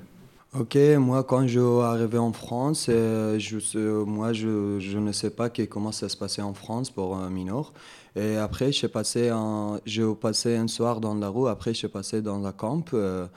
Ok, 0.57 0.75
moi 0.97 1.23
quand 1.23 1.45
je 1.45 1.59
suis 1.59 1.81
arrivé 1.83 2.17
en 2.17 2.33
France, 2.33 2.87
euh, 2.89 3.37
je, 3.37 4.03
moi 4.03 4.33
je, 4.33 4.97
ne 4.97 5.11
sais 5.11 5.29
pas 5.29 5.47
comment 5.49 5.91
ça 5.91 6.09
se 6.09 6.17
passait 6.17 6.41
en 6.41 6.55
France 6.55 6.89
pour 6.89 7.15
un 7.15 7.29
mineur. 7.29 7.71
Et 8.15 8.35
après, 8.35 8.71
j'ai 8.71 8.87
passé, 8.87 9.29
un, 9.29 9.79
passé 10.19 10.55
un 10.55 10.67
soir 10.67 11.01
dans 11.01 11.13
la 11.13 11.29
rue, 11.29 11.47
après 11.49 11.75
j'ai 11.75 11.87
passé 11.87 12.23
dans 12.23 12.39
la 12.39 12.51
camp. 12.51 12.83
Euh, 12.95 13.27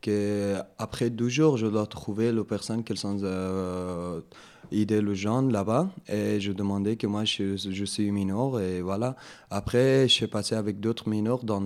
que 0.00 0.56
après 0.78 1.10
deux 1.10 1.28
jours, 1.28 1.56
je 1.56 1.66
dois 1.66 1.86
trouver 1.86 2.32
les 2.32 2.44
personnes 2.44 2.84
qui 2.84 2.96
sont 2.96 3.18
euh, 3.22 4.20
là-bas. 5.50 5.90
Et 6.08 6.40
je 6.40 6.52
demandais 6.52 6.96
que 6.96 7.06
moi, 7.06 7.24
je, 7.24 7.56
je, 7.56 7.84
suis 7.84 8.10
mineur. 8.12 8.60
Et 8.60 8.80
voilà. 8.80 9.16
Après, 9.50 10.06
je 10.08 10.12
suis 10.12 10.26
passé 10.26 10.54
avec 10.54 10.80
d'autres 10.80 11.08
mineurs 11.08 11.44
dans 11.44 11.60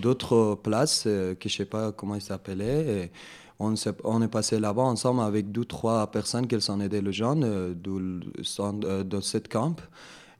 d'autres 0.00 0.54
places 0.62 1.04
euh, 1.06 1.34
que 1.34 1.48
je 1.48 1.54
ne 1.54 1.58
sais 1.58 1.64
pas 1.64 1.92
comment 1.92 2.14
ils 2.14 2.22
s'appelaient. 2.22 3.10
On, 3.58 3.74
est, 3.74 4.28
passé 4.28 4.58
là-bas 4.58 4.82
ensemble 4.82 5.20
avec 5.22 5.52
deux, 5.52 5.64
trois 5.64 6.10
personnes 6.10 6.46
qui 6.46 6.60
sont 6.60 6.80
aidé 6.80 7.00
les 7.00 7.12
gens 7.12 7.40
euh, 7.42 7.72
de, 7.74 9.02
de 9.02 9.20
cette 9.20 9.48
camp. 9.48 9.76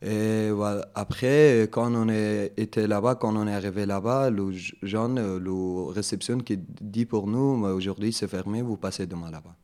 Et. 0.03 0.51
Après, 0.95 1.63
quand 1.71 1.95
on 1.95 2.09
était 2.09 2.87
là-bas, 2.87 3.15
quand 3.15 3.35
on 3.37 3.47
est 3.47 3.55
arrivé 3.55 3.87
là-bas, 3.87 4.31
le 4.31 4.51
jeune, 4.83 5.39
la 5.39 5.93
réception 5.93 6.39
qui 6.39 6.59
dit 6.59 7.07
pour 7.07 7.27
nous, 7.27 7.65
aujourd'hui 7.65 8.13
c'est 8.13 8.29
fermé, 8.29 8.61
vous 8.61 8.77
passez 8.77 9.07
demain 9.07 9.31
là-bas. 9.31 9.55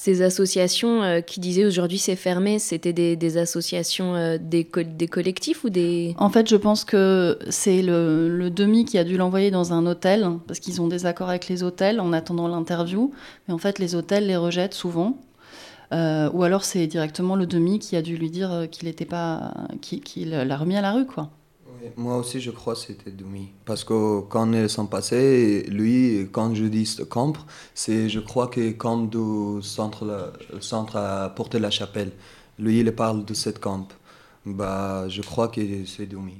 Ces 0.00 0.22
associations 0.22 1.02
euh, 1.02 1.20
qui 1.20 1.40
disaient 1.40 1.66
aujourd'hui 1.66 1.98
c'est 1.98 2.14
fermé, 2.14 2.60
c'était 2.60 2.92
des, 2.92 3.36
associations 3.36 4.14
euh, 4.14 4.38
des, 4.40 4.62
co 4.62 4.84
des, 4.84 5.08
collectifs 5.08 5.64
ou 5.64 5.70
des... 5.70 6.14
En 6.18 6.30
fait, 6.30 6.48
je 6.48 6.54
pense 6.54 6.84
que 6.84 7.36
c'est 7.50 7.82
le, 7.82 8.48
demi 8.48 8.84
qui 8.84 8.96
a 8.96 9.02
dû 9.02 9.16
l'envoyer 9.16 9.50
dans 9.50 9.72
un 9.72 9.84
hôtel, 9.86 10.24
parce 10.46 10.60
qu'ils 10.60 10.80
ont 10.80 10.86
des 10.86 11.04
accords 11.04 11.30
avec 11.30 11.48
les 11.48 11.64
hôtels 11.64 11.98
en 11.98 12.12
attendant 12.12 12.46
l'interview. 12.46 13.10
Mais 13.48 13.54
en 13.54 13.58
fait, 13.58 13.80
les 13.80 13.96
hôtels 13.96 14.28
les 14.28 14.36
rejettent 14.36 14.72
souvent. 14.72 15.18
Euh, 15.92 16.30
ou 16.32 16.44
alors 16.44 16.62
c'est 16.62 16.86
directement 16.86 17.34
le 17.34 17.46
demi 17.46 17.80
qui 17.80 17.96
a 17.96 18.02
dû 18.02 18.16
lui 18.16 18.30
dire 18.30 18.68
qu'il 18.70 18.86
n'était 18.86 19.04
pas, 19.04 19.52
qu'il 19.80 20.00
qu 20.02 20.24
l'a 20.24 20.56
remis 20.56 20.76
à 20.76 20.80
la 20.80 20.92
rue, 20.92 21.06
quoi. 21.06 21.32
Moi 21.96 22.16
aussi, 22.16 22.40
je 22.40 22.50
crois 22.50 22.74
que 22.74 22.80
c'était 22.80 23.10
demi. 23.10 23.48
Parce 23.64 23.84
que 23.84 24.20
quand 24.22 24.52
ils 24.52 24.68
sont 24.68 24.86
passés, 24.86 25.64
lui, 25.68 26.28
quand 26.32 26.54
je 26.54 26.64
dis 26.64 26.88
camp, 27.08 27.34
c'est, 27.74 28.08
je 28.08 28.20
crois 28.20 28.48
que 28.48 28.70
camp 28.72 28.98
du 28.98 29.62
centre, 29.62 30.32
centre 30.60 30.96
à 30.96 31.30
Porter 31.30 31.58
la 31.58 31.70
Chapelle. 31.70 32.12
Lui, 32.58 32.80
il 32.80 32.92
parle 32.92 33.24
de 33.24 33.34
cette 33.34 33.60
camp. 33.60 33.88
Bah, 34.44 35.08
je 35.08 35.22
crois 35.22 35.48
que 35.48 35.60
c'est 35.86 36.06
demi. 36.06 36.34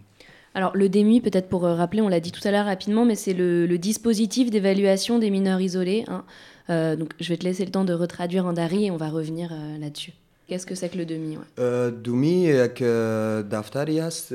Alors 0.55 0.73
le 0.75 0.89
DEMI, 0.89 1.21
peut-être 1.21 1.49
pour 1.49 1.63
rappeler, 1.63 2.01
on 2.01 2.09
l'a 2.09 2.21
dit 2.21 2.33
tout 2.33 2.47
à 2.47 2.51
l'heure 2.51 2.65
rapidement, 2.65 3.05
mais 3.05 3.15
c'est 3.15 3.35
le, 3.35 3.67
le, 3.67 3.79
dispositif 3.79 4.51
d'évaluation 4.51 5.19
des 5.19 5.31
mineurs 5.31 5.61
isolés. 5.61 6.05
Hein. 6.09 6.25
Euh, 6.71 6.97
donc 6.97 7.13
je 7.21 7.29
vais 7.29 7.37
te 7.37 7.45
laisser 7.45 7.65
le 7.65 7.71
temps 7.71 7.85
de 7.85 7.93
retraduire 7.93 8.47
en 8.47 8.53
dari 8.53 8.87
et 8.87 8.91
on 8.91 8.97
va 8.97 9.09
revenir 9.09 9.51
euh, 9.53 9.79
là-dessus. 9.79 10.13
Qu'est-ce 10.49 10.65
que 10.65 10.75
c'est 10.75 10.89
que 10.89 10.97
le 10.97 11.05
DEMI 11.05 11.37
ouais. 11.37 12.03
دومی 12.05 12.43
یک 12.43 12.83
دفتری 13.51 14.01
است 14.01 14.29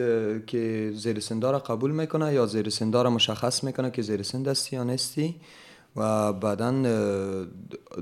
که 0.48 0.91
زیر 0.96 1.20
سندا 1.20 1.51
را 1.51 1.60
قبول 1.60 1.91
می‌کنه 1.91 2.34
یا 2.34 2.46
زیر 2.46 2.70
سندا 2.70 3.01
را 3.01 3.10
مشخص 3.10 3.63
می‌کنه 3.63 3.91
که 3.91 4.01
زیر 4.01 4.24
سند 4.24 4.48
هستی 4.48 4.75
یا 4.75 4.84
نیستی 4.84 5.36
و 5.96 6.34
بعدا 6.34 6.72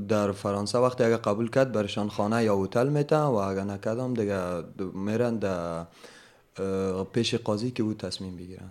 در 0.08 0.32
فرانسه 0.32 0.77
وقتی 0.77 1.03
اگر 1.03 1.18
قبول 1.18 1.50
کرد 1.50 1.72
برشان 1.72 2.10
خانه 2.10 2.44
یا 2.44 2.63
هتل 2.63 2.89
میته 2.89 3.18
و 3.18 3.36
اگر 3.36 3.63
نکردم 3.63 4.13
دیگه 4.13 4.63
میرن 4.94 5.38
در 5.38 5.86
پیش 7.13 7.36
قاضی 7.36 7.72
که 7.72 7.84
او 7.84 7.94
تصمیم 7.94 8.36
بگیرن 8.36 8.70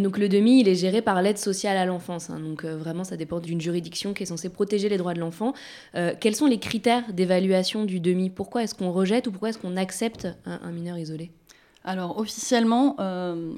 Donc 0.00 0.18
le 0.18 0.28
DEMI, 0.28 0.60
il 0.60 0.68
est 0.68 0.74
géré 0.74 1.02
par 1.02 1.22
l'aide 1.22 1.38
sociale 1.38 1.76
à 1.76 1.84
l'enfance. 1.84 2.30
Hein, 2.30 2.40
donc 2.40 2.64
euh, 2.64 2.76
vraiment, 2.76 3.04
ça 3.04 3.16
dépend 3.16 3.40
d'une 3.40 3.60
juridiction 3.60 4.14
qui 4.14 4.22
est 4.22 4.26
censée 4.26 4.48
protéger 4.48 4.88
les 4.88 4.96
droits 4.96 5.14
de 5.14 5.20
l'enfant. 5.20 5.52
Euh, 5.94 6.14
quels 6.18 6.36
sont 6.36 6.46
les 6.46 6.58
critères 6.58 7.12
d'évaluation 7.12 7.84
du 7.84 8.00
DEMI? 8.00 8.30
Pourquoi 8.30 8.62
est-ce 8.62 8.74
qu'on 8.74 8.92
rejette 8.92 9.26
ou 9.26 9.30
pourquoi 9.30 9.50
est-ce 9.50 9.58
qu'on 9.58 9.76
accepte 9.76 10.28
un, 10.44 10.70
mineur 10.72 10.98
isolé? 10.98 11.30
Alors 11.82 12.18
officiellement, 12.18 12.96
euh, 13.00 13.54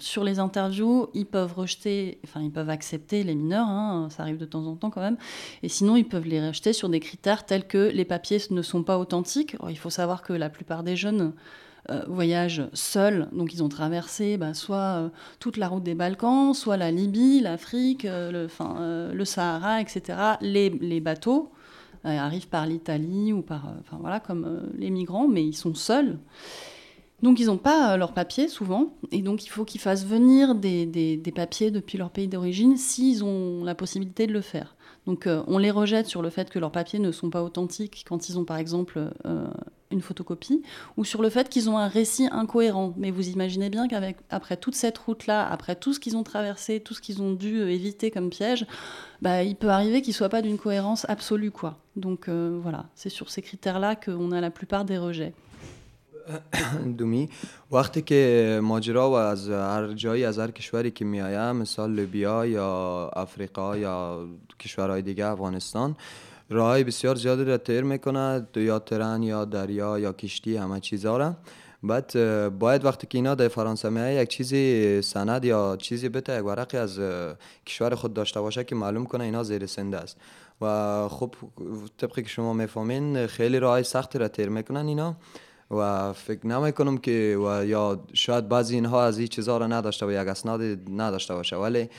sur 0.00 0.24
les 0.24 0.40
interviews, 0.40 1.08
ils 1.14 1.26
peuvent 1.26 1.54
rejeter, 1.54 2.18
enfin 2.24 2.40
ils 2.42 2.50
peuvent 2.50 2.68
accepter 2.68 3.22
les 3.22 3.36
mineurs, 3.36 3.68
hein, 3.68 4.08
ça 4.10 4.24
arrive 4.24 4.38
de 4.38 4.44
temps 4.44 4.66
en 4.66 4.74
temps 4.74 4.90
quand 4.90 5.00
même, 5.00 5.16
et 5.62 5.68
sinon 5.68 5.94
ils 5.94 6.04
peuvent 6.04 6.26
les 6.26 6.44
rejeter 6.44 6.72
sur 6.72 6.88
des 6.88 6.98
critères 6.98 7.46
tels 7.46 7.68
que 7.68 7.92
les 7.94 8.04
papiers 8.04 8.40
ne 8.50 8.62
sont 8.62 8.82
pas 8.82 8.98
authentiques. 8.98 9.56
Il 9.68 9.78
faut 9.78 9.88
savoir 9.88 10.22
que 10.22 10.32
la 10.32 10.50
plupart 10.50 10.82
des 10.82 10.96
jeunes 10.96 11.32
euh, 11.88 12.02
voyagent 12.08 12.68
seuls, 12.74 13.28
donc 13.32 13.54
ils 13.54 13.62
ont 13.62 13.70
traversé 13.70 14.36
bah, 14.36 14.52
soit 14.52 14.76
euh, 14.76 15.08
toute 15.38 15.56
la 15.56 15.66
route 15.66 15.82
des 15.82 15.94
Balkans, 15.94 16.52
soit 16.52 16.76
la 16.76 16.90
Libye, 16.90 17.40
l'Afrique, 17.40 18.04
euh, 18.04 18.30
le, 18.30 19.14
le, 19.14 19.24
Sahara, 19.24 19.80
etc. 19.80 20.18
Les, 20.42 21.00
bateaux 21.00 21.50
arrivent 22.04 22.48
par 22.48 22.66
l'Italie 22.66 23.32
ou 23.32 23.40
par, 23.40 23.72
enfin 23.80 23.96
voilà, 23.98 24.20
comme 24.20 24.68
les 24.76 24.90
migrants, 24.90 25.26
mais 25.26 25.42
ils 25.42 25.56
sont 25.56 25.74
seuls. 25.74 26.18
Donc 27.22 27.40
ils 27.40 27.46
n'ont 27.46 27.58
pas 27.58 27.96
leurs 27.96 28.12
papiers 28.12 28.48
souvent, 28.48 28.92
et 29.10 29.22
donc 29.22 29.44
il 29.44 29.48
faut 29.48 29.64
qu'ils 29.64 29.80
fassent 29.80 30.06
venir 30.06 30.54
des, 30.54 31.32
papiers 31.34 31.70
depuis 31.70 31.96
leur 31.96 32.10
pays 32.10 32.28
d'origine 32.28 32.76
s'ils 32.76 33.24
ont 33.24 33.64
la 33.64 33.74
possibilité 33.74 34.26
de 34.26 34.32
le 34.32 34.42
faire. 34.42 34.76
Donc 35.06 35.26
on 35.46 35.56
les 35.56 35.70
rejette 35.70 36.06
sur 36.06 36.20
le 36.20 36.28
fait 36.28 36.50
que 36.50 36.58
leurs 36.58 36.72
papiers 36.72 36.98
ne 36.98 37.10
sont 37.10 37.30
pas 37.30 37.42
authentiques 37.42 38.04
quand 38.06 38.28
ils 38.28 38.38
ont 38.38 38.44
par 38.44 38.58
exemple 38.58 39.10
une 39.91 40.01
photocopie, 40.01 40.63
ou 40.97 41.05
sur 41.05 41.21
le 41.21 41.29
fait 41.29 41.47
qu'ils 41.49 41.69
ont 41.69 41.77
un 41.77 41.87
récit 41.87 42.27
incohérent. 42.31 42.93
Mais 42.97 43.11
vous 43.11 43.29
imaginez 43.29 43.69
bien 43.69 43.87
qu'après 43.87 44.57
toute 44.57 44.75
cette 44.75 44.97
route-là, 44.97 45.47
après 45.49 45.75
tout 45.75 45.93
ce 45.93 45.99
qu'ils 45.99 46.17
ont 46.17 46.23
traversé, 46.23 46.79
tout 46.79 46.93
ce 46.93 47.01
qu'ils 47.01 47.21
ont 47.21 47.33
dû 47.33 47.61
éviter 47.61 48.11
comme 48.11 48.29
piège, 48.29 48.65
bah, 49.21 49.43
il 49.43 49.55
peut 49.55 49.69
arriver 49.69 50.01
qu'ils 50.01 50.11
ne 50.11 50.15
soient 50.15 50.29
pas 50.29 50.41
d'une 50.41 50.57
cohérence 50.57 51.05
absolue. 51.09 51.51
quoi. 51.51 51.77
Donc 51.95 52.27
euh, 52.27 52.59
voilà, 52.61 52.85
c'est 52.95 53.09
sur 53.09 53.29
ces 53.29 53.41
critères-là 53.41 53.95
qu'on 53.95 54.31
a 54.31 54.41
la 54.41 54.51
plupart 54.51 54.85
des 54.85 54.97
rejets. 54.97 55.33
دومی 56.97 57.29
وقتی 57.71 58.01
که 58.01 58.59
ماجرا 58.63 59.09
و 59.09 59.13
از 59.13 59.49
هر 59.49 59.93
جایی 59.93 60.25
از 60.25 60.39
هر 60.39 60.51
کشوری 60.51 60.91
که 60.91 61.05
میآیم 61.05 61.55
مثال 61.55 61.91
لیبیا 61.91 62.45
یا 62.45 63.11
افریقا 63.15 63.77
یا 63.77 64.27
کشورهای 64.59 65.01
دیگه 65.01 65.25
افغانستان 65.25 65.95
راهای 66.50 66.84
بسیار 66.84 67.14
زیادی 67.14 67.44
را 67.44 67.58
تیر 67.58 67.84
می‌کنه 67.84 68.46
یا 68.56 68.78
ترن 68.78 69.22
یا 69.22 69.44
دریا 69.44 69.98
یا 69.98 70.12
کشتی 70.12 70.56
همه 70.56 70.80
چیزا 70.80 71.16
را. 71.16 71.36
بعد 71.82 72.12
باید 72.58 72.84
وقتی 72.84 73.06
که 73.06 73.18
اینا 73.18 73.34
در 73.34 73.48
فرانسه 73.48 73.88
میای 73.88 74.14
یک 74.14 74.28
چیزی 74.28 75.02
سند 75.02 75.44
یا 75.44 75.76
چیزی 75.80 76.08
بده 76.08 76.38
یک 76.38 76.44
ورقی 76.44 76.78
از 76.78 77.00
کشور 77.66 77.94
خود 77.94 78.14
داشته 78.14 78.40
باشه 78.40 78.64
که 78.64 78.74
معلوم 78.74 79.06
کنه 79.06 79.24
اینا 79.24 79.42
زیر 79.42 79.66
سنده 79.66 79.96
است. 79.96 80.16
و 80.60 81.08
خب 81.08 81.34
طبقی 81.98 82.22
که 82.22 82.28
شما 82.28 82.52
می‌فهمین 82.52 83.26
خیلی 83.26 83.58
راه 83.58 83.82
سختی 83.82 84.18
را 84.18 84.28
تیر 84.28 84.48
می‌کنن 84.48 84.86
اینا. 84.86 85.16
و 85.70 86.12
فکر 86.12 86.46
نمی‌کنم 86.46 86.98
که 86.98 87.38
و 87.46 87.64
یا 87.64 88.04
شاید 88.12 88.48
بعضی 88.48 88.74
اینها 88.74 89.04
از 89.04 89.18
این 89.18 89.28
چیزها 89.28 89.58
را 89.58 89.66
نداشته 89.66 90.06
و 90.06 90.12
یک 90.12 90.28
اسناد 90.28 90.60
نداشته 90.90 91.34
باشه. 91.34 91.56
ولی 91.56 91.90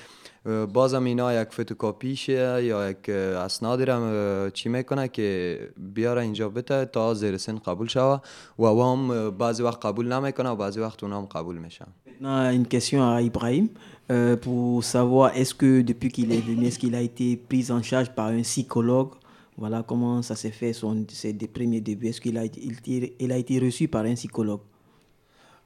بازم 0.73 1.05
اینا 1.05 1.43
یک 1.43 1.49
فتوکاپیشه 1.49 2.65
یا 2.65 2.91
یک 2.91 2.97
اه، 3.09 3.15
اسنادی 3.15 3.85
را 3.85 3.97
اه، 3.97 4.51
چی 4.51 4.69
میکنه 4.69 5.09
که 5.09 5.59
بیاره 5.95 6.23
اینجا 6.23 6.49
بده 6.49 6.85
تا 6.85 7.15
زیر 7.15 7.37
سن 7.37 7.59
قبول 7.59 7.89
شوه 7.89 8.21
و 8.59 8.65
او 8.65 8.83
هم 8.83 9.11
اه، 9.11 9.31
بعضی 9.31 9.63
وقت 9.63 9.87
قبول 9.87 10.13
نمیکنه 10.13 10.49
و 10.51 10.57
بعضی 10.57 10.81
وقت 10.81 11.05
اونا 11.05 11.19
هم 11.19 11.25
قبول 11.27 11.59
میشن 11.59 11.87
Maintenant, 12.07 12.51
une 12.61 12.67
question 12.67 13.01
à 13.15 13.21
Ibrahim 13.21 13.67
euh, 14.11 14.37
pour 14.45 14.83
savoir 14.83 15.27
est-ce 15.37 15.55
que 15.55 15.83
depuis 15.83 16.11
qu'il 16.11 16.33
est 16.33 16.45
venu, 16.51 16.65
est-ce 16.67 16.79
qu'il 16.79 16.95
a 16.95 17.03
été 17.11 17.37
pris 17.37 17.65
en 17.71 17.83
charge 17.83 18.09
par 18.19 18.29
un 18.29 18.41
psychologue 18.43 19.11
Voilà 19.59 19.83
comment 19.91 20.23
ça 20.23 20.35
s'est 20.43 20.57
fait 20.61 20.73
son, 20.73 21.05
ses 21.21 21.33
des 21.43 21.47
premiers 21.57 21.83
débuts. 21.89 22.09
Est-ce 22.11 22.21
qu'il 22.25 22.37
a, 22.39 22.45
été- 22.49 22.63
il, 22.69 23.13
il 23.25 23.31
a 23.33 23.39
été 23.45 23.55
reçu 23.67 23.85
par 23.95 24.05
un 24.13 24.15
psychologue 24.15 24.61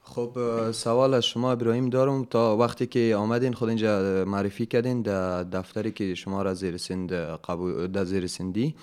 خب 0.05 0.31
سوال 0.71 1.13
از 1.13 1.25
شما 1.25 1.51
ابراهیم 1.51 1.89
دارم. 1.89 2.25
تا 2.25 2.57
وقتی 2.57 2.87
که 2.87 3.15
آمدین 3.17 3.53
خود 3.53 3.69
اینجا 3.69 4.25
معرفی 4.25 4.65
کردین 4.65 5.01
در 5.01 5.43
دفتری 5.43 5.91
که 5.91 6.15
شما 6.15 6.41
را 6.41 6.53
زیر 6.53 6.77
سند 6.77 7.13
قبول 7.13 7.87
در 7.87 8.03
زیر 8.03 8.27
سندی. 8.27 8.75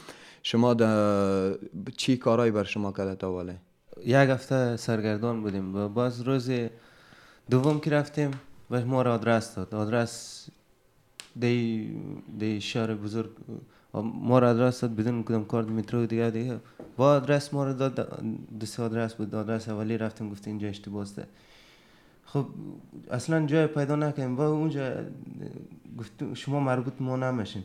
شما 0.43 0.75
در 0.75 1.59
چی 1.97 2.17
کارایی 2.17 2.53
بر 2.53 2.65
شما 2.65 2.93
کرده 2.93 3.15
تا 3.15 3.33
ولی 3.33 3.53
یک 4.05 4.15
هفته 4.15 4.77
سرگردان 4.77 5.43
بودیم. 5.43 5.75
و 5.77 5.89
باز 5.89 6.21
روز 6.21 6.51
دوم 7.51 7.81
که 7.81 7.91
رفتیم 7.91 8.31
و 8.71 8.85
ما 8.85 9.03
را 9.03 9.15
آدرس 9.15 9.55
داد. 9.55 9.75
آدرس 9.75 10.49
دی 11.41 11.91
دی 12.39 12.61
شهر 12.61 12.95
بزرگ 12.95 13.31
ما 13.95 14.39
را 14.39 14.51
آدرس 14.51 14.81
داد 14.81 14.97
بدون 14.97 15.23
کدام 15.23 15.45
کارت 15.45 15.69
مترو 15.69 16.07
دیگه 16.07 16.31
دیگه 16.31 16.61
با 16.97 17.13
آدرس 17.13 17.55
ما 17.55 17.65
را 17.65 17.73
داد. 17.73 18.23
دو 18.61 18.67
سه 18.67 18.83
آدرس 18.83 19.15
بود 19.15 19.35
آدرس 19.35 19.69
اولی 19.69 19.99
رفتیم 19.99 20.31
گفت 20.31 20.49
اینجا 20.49 20.69
اشتباه 20.69 21.07
خب 22.25 22.47
اصلا 23.11 23.47
جای 23.47 23.67
پیدا 23.67 23.97
نکردیم. 23.97 24.37
و 24.37 24.41
اونجا 24.41 24.95
گفت 25.99 26.35
شما 26.35 26.61
مربوط 26.61 26.93
ما 27.01 27.17
نمیشین. 27.17 27.63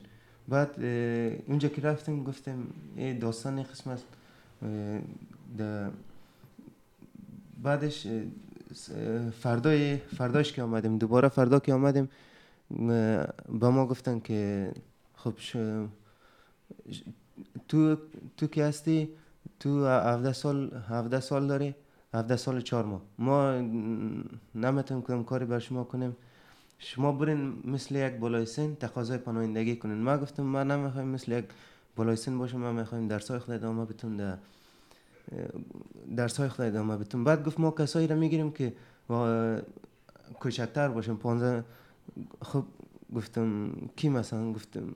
بعد 0.47 0.83
اونجا 1.47 1.69
که 1.69 1.81
رفتیم 1.81 2.23
گفتیم 2.23 2.73
داستان 3.21 3.57
این 3.57 3.67
قسم 3.71 3.89
است. 3.89 4.05
بعدش 7.63 8.07
فردای 9.41 9.97
فرداش 9.97 10.53
که 10.53 10.63
آمدیم 10.63 10.97
دوباره 10.97 11.27
فردا 11.27 11.59
که 11.59 11.73
آمدیم 11.73 12.09
به 13.59 13.69
ما 13.69 13.85
گفتن 13.85 14.19
که 14.19 14.71
خب 15.15 15.33
تو 17.67 17.97
تو 18.37 18.47
که 18.47 18.65
هستی؟ 18.65 19.09
تو 19.59 19.85
17 19.85 20.33
سال 20.33 20.71
17 20.89 21.19
سال 21.19 21.47
داری؟ 21.47 21.75
17 22.13 22.37
سال 22.37 22.61
چهار 22.61 22.85
ماه. 22.85 23.01
ما 23.19 23.51
نمی‌تونیم 24.55 25.03
کدام 25.03 25.23
کاری 25.23 25.45
بر 25.45 25.59
شما 25.59 25.83
کنیم 25.83 26.15
شما 26.79 27.11
برین 27.11 27.61
مثل 27.65 27.95
یک 27.95 28.13
بالای 28.13 28.45
سن 28.45 28.75
تقاضای 28.75 29.17
پناهندگی 29.17 29.75
کنین. 29.75 29.97
ما 29.97 30.17
گفتم 30.17 30.43
ما 30.43 30.63
نمی‌خوایم 30.63 31.07
مثل 31.07 31.31
یک 31.31 31.45
بالای 31.95 32.15
سن 32.15 32.37
باشم 32.37 32.57
ما 32.57 32.71
می‌خوایم 32.71 33.07
درسای 33.07 33.39
خود 33.39 33.55
ادامه 33.55 33.85
بتون 33.85 34.17
در 34.17 34.37
درس 36.15 36.39
های 36.39 36.67
ادامه 36.67 36.97
بتون 36.97 37.23
بعد 37.23 37.45
گفت 37.45 37.59
ما 37.59 37.71
کسایی 37.71 38.07
را 38.07 38.15
می‌گیریم 38.15 38.51
که 38.51 38.73
کوچکتر 40.39 40.87
باشن 40.87 41.15
پانزه 41.15 41.63
خب 42.41 42.63
گفتم 43.15 43.71
کی 43.95 44.09
مثلا؟ 44.09 44.53
گفتم 44.53 44.95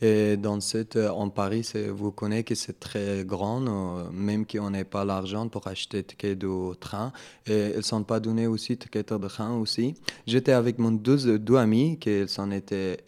Et 0.00 0.36
dans 0.36 0.60
cette, 0.60 0.96
euh, 0.96 1.10
en 1.10 1.30
Paris, 1.30 1.66
vous 1.90 2.12
connaissez 2.12 2.44
que 2.44 2.54
c'est 2.54 2.78
très 2.78 3.24
grand, 3.24 3.64
euh, 3.66 4.10
même 4.12 4.46
qu'on 4.46 4.70
n'a 4.70 4.84
pas 4.84 5.04
l'argent 5.04 5.48
pour 5.48 5.66
acheter 5.66 6.02
ticket 6.02 6.36
de 6.36 6.74
train. 6.74 7.12
Et 7.46 7.70
ils 7.70 7.76
ne 7.76 7.82
sont 7.82 8.02
pas 8.02 8.20
donné 8.20 8.46
aussi 8.46 8.76
ticket 8.76 9.02
de 9.02 9.28
train 9.28 9.56
aussi. 9.56 9.94
J'étais 10.26 10.52
avec 10.52 10.78
mon 10.78 10.92
deux, 10.92 11.38
deux 11.38 11.56
amis, 11.56 11.98
qui 11.98 12.28
sont 12.28 12.50
étaient 12.50 12.98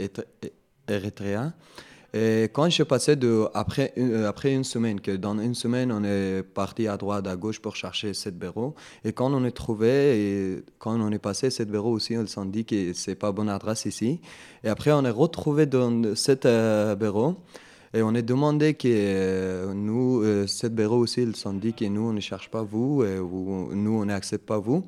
érythréens. 0.88 1.52
Et 2.20 2.48
quand 2.52 2.68
je 2.68 2.82
passé 2.82 3.14
de, 3.14 3.44
après, 3.54 3.92
une, 3.96 4.12
euh, 4.12 4.28
après 4.28 4.52
une 4.52 4.64
semaine, 4.64 4.98
que 5.00 5.12
dans 5.26 5.38
une 5.38 5.54
semaine, 5.54 5.92
on 5.92 6.02
est 6.02 6.42
parti 6.42 6.88
à 6.88 6.96
droite, 6.96 7.26
à 7.28 7.36
gauche 7.36 7.60
pour 7.60 7.76
chercher 7.76 8.12
cette 8.12 8.36
bureau. 8.36 8.74
Et 9.04 9.12
quand 9.12 9.32
on 9.32 9.44
est 9.44 9.52
trouvé, 9.52 10.64
quand 10.80 10.98
on 11.00 11.12
est 11.12 11.18
passé 11.20 11.50
cette 11.50 11.70
bureau 11.70 11.92
aussi, 11.92 12.14
ils 12.14 12.26
sont 12.28 12.44
dit 12.46 12.64
que 12.64 12.92
c'est 12.92 13.14
pas 13.14 13.30
bonne 13.30 13.48
adresse 13.48 13.84
ici. 13.84 14.20
Et 14.64 14.68
après, 14.68 14.90
on 14.90 15.04
est 15.04 15.10
retrouvé 15.24 15.66
dans 15.66 16.14
cet 16.16 16.44
euh, 16.44 16.96
bureau. 16.96 17.36
Et 17.94 18.02
on 18.02 18.14
est 18.14 18.22
demandé 18.34 18.74
que 18.74 18.88
euh, 18.90 19.72
nous, 19.72 20.22
euh, 20.22 20.46
cette 20.48 20.74
bureau 20.74 20.96
aussi, 20.98 21.22
ils 21.22 21.36
sont 21.36 21.52
dit 21.54 21.72
que 21.72 21.84
nous, 21.84 22.08
on 22.08 22.12
ne 22.12 22.20
cherche 22.20 22.50
pas 22.50 22.62
vous, 22.62 23.04
vous- 23.30 23.70
nous, 23.74 24.00
on 24.00 24.06
n'accepte 24.06 24.44
pas 24.44 24.58
vous. 24.58 24.82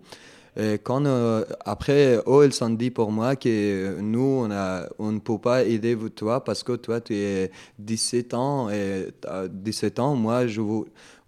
Et 0.61 0.79
quand, 0.79 1.07
euh, 1.07 1.43
après, 1.65 2.17
eux, 2.27 2.45
ils 2.45 2.53
sont 2.53 2.69
dit 2.69 2.91
pour 2.91 3.11
moi 3.11 3.35
que 3.35 3.99
nous, 4.01 4.43
on, 4.45 4.51
a, 4.51 4.87
on 4.99 5.13
ne 5.13 5.19
peut 5.19 5.39
pas 5.39 5.65
aider 5.65 5.97
toi 6.15 6.45
parce 6.45 6.63
que 6.63 6.73
toi, 6.73 7.01
tu 7.01 7.15
es 7.15 7.51
17 7.79 8.35
ans 8.35 8.69
et 8.69 9.09
t'as 9.23 9.49
17 9.49 9.99
ans, 10.01 10.15
moi, 10.17 10.47
je 10.47 10.61
vous, 10.61 10.87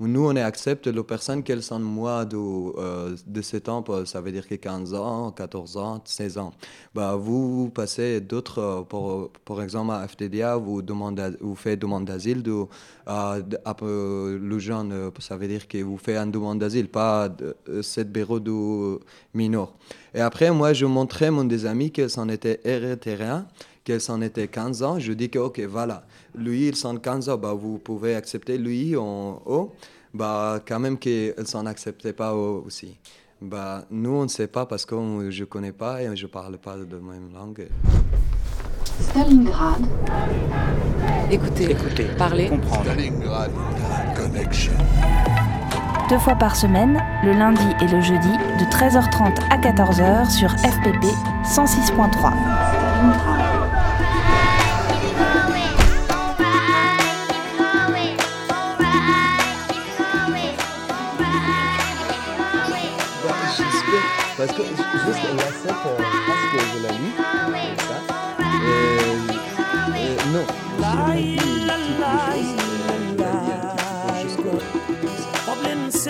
nous, 0.08 0.26
on 0.26 0.36
accepte 0.36 0.86
les 0.86 1.02
personnes 1.02 1.42
qu'elles 1.42 1.62
sont 1.62 1.78
moins 1.80 2.24
de 2.24 2.36
euh, 2.36 3.16
17 3.26 3.68
ans, 3.68 3.82
pour- 3.82 4.06
ça 4.06 4.20
veut 4.20 4.32
dire 4.32 4.46
que 4.46 4.54
15 4.54 4.94
ans, 4.94 5.30
14 5.32 5.76
ans, 5.76 6.00
16 6.04 6.38
ans. 6.38 6.52
Bah, 6.94 7.16
vous, 7.16 7.70
passez 7.70 8.20
d'autres, 8.20 8.58
euh, 8.58 8.82
pour, 8.82 9.30
pour 9.44 9.62
exemple, 9.62 9.92
à 9.92 10.06
FTDA, 10.08 10.56
vous, 10.56 10.82
demandez, 10.82 11.30
vous 11.40 11.54
faites 11.56 11.78
demande 11.78 12.04
d'asile, 12.06 12.42
de, 12.42 12.64
à, 13.06 13.40
de- 13.40 13.58
à, 13.64 13.74
euh, 13.82 14.38
le 14.40 14.58
jeune, 14.58 14.92
euh, 14.92 15.10
ça 15.18 15.36
veut 15.36 15.48
dire 15.48 15.66
que 15.68 15.78
vous 15.82 15.98
faites 15.98 16.16
une 16.16 16.30
demande 16.30 16.58
d'asile, 16.58 16.88
pas 16.88 17.28
de, 17.28 17.56
euh, 17.68 17.82
cette 17.82 18.10
bureau 18.12 18.40
de 18.40 18.98
mineur. 19.34 19.72
Et 20.14 20.20
après, 20.20 20.50
moi, 20.50 20.72
je 20.72 20.84
montrais 20.86 21.30
mon 21.30 21.44
des 21.44 21.64
amis 21.66 21.90
qu'elles 21.90 22.18
en 22.20 22.28
étaient 22.28 22.60
érythréens, 22.64 23.46
qu'elles 23.84 24.10
en 24.10 24.20
étaient 24.20 24.48
15 24.48 24.82
ans. 24.82 24.98
Je 24.98 25.12
dis 25.12 25.30
que, 25.30 25.38
ok, 25.38 25.60
voilà, 25.60 26.04
lui, 26.34 26.68
ils 26.68 26.76
sont 26.76 26.96
15 26.96 27.28
ans, 27.28 27.36
bah, 27.36 27.54
vous 27.54 27.78
pouvez 27.78 28.14
accepter 28.14 28.58
lui 28.58 28.96
en 28.96 29.42
haut. 29.46 29.72
Bah, 30.14 30.60
quand 30.66 30.78
même 30.78 30.98
qu'ils 30.98 31.34
s'en 31.44 31.66
acceptaient 31.66 32.12
pas 32.12 32.34
aussi. 32.34 32.98
Bah, 33.40 33.84
nous, 33.90 34.10
on 34.10 34.22
ne 34.24 34.28
sait 34.28 34.46
pas 34.46 34.66
parce 34.66 34.86
que 34.86 34.94
je 35.30 35.40
ne 35.40 35.44
connais 35.46 35.72
pas 35.72 36.02
et 36.02 36.14
je 36.14 36.26
ne 36.26 36.30
parle 36.30 36.58
pas 36.58 36.76
de 36.76 36.96
même 36.96 37.32
langue. 37.34 37.66
Stalingrad, 39.00 39.82
Écoutez, 41.30 41.70
Écoutez, 41.70 42.06
parlez, 42.18 42.48
comprendre. 42.48 42.84
Stalingrad 42.84 43.50
Connection. 44.14 44.72
Deux 46.08 46.18
fois 46.18 46.34
par 46.34 46.54
semaine, 46.54 47.02
le 47.24 47.32
lundi 47.32 47.64
et 47.80 47.88
le 47.88 48.00
jeudi, 48.00 48.32
de 48.60 48.64
13h30 48.66 49.40
à 49.50 49.56
14h 49.56 50.30
sur 50.30 50.50
FPP 50.50 51.04
106.3. 51.44 52.12
Stalingrad, 52.12 53.41
parce 64.46 64.58
que 64.58 64.64
juste 64.64 64.76
la 64.76 64.82
scène, 65.52 65.76
parce 66.26 66.46
que 66.50 66.58
je 66.72 66.78
l'ai 66.82 66.94
ça. 67.78 67.96
Et, 68.40 70.02
et 70.02 70.14
non, 70.32 70.44
je 70.80 70.84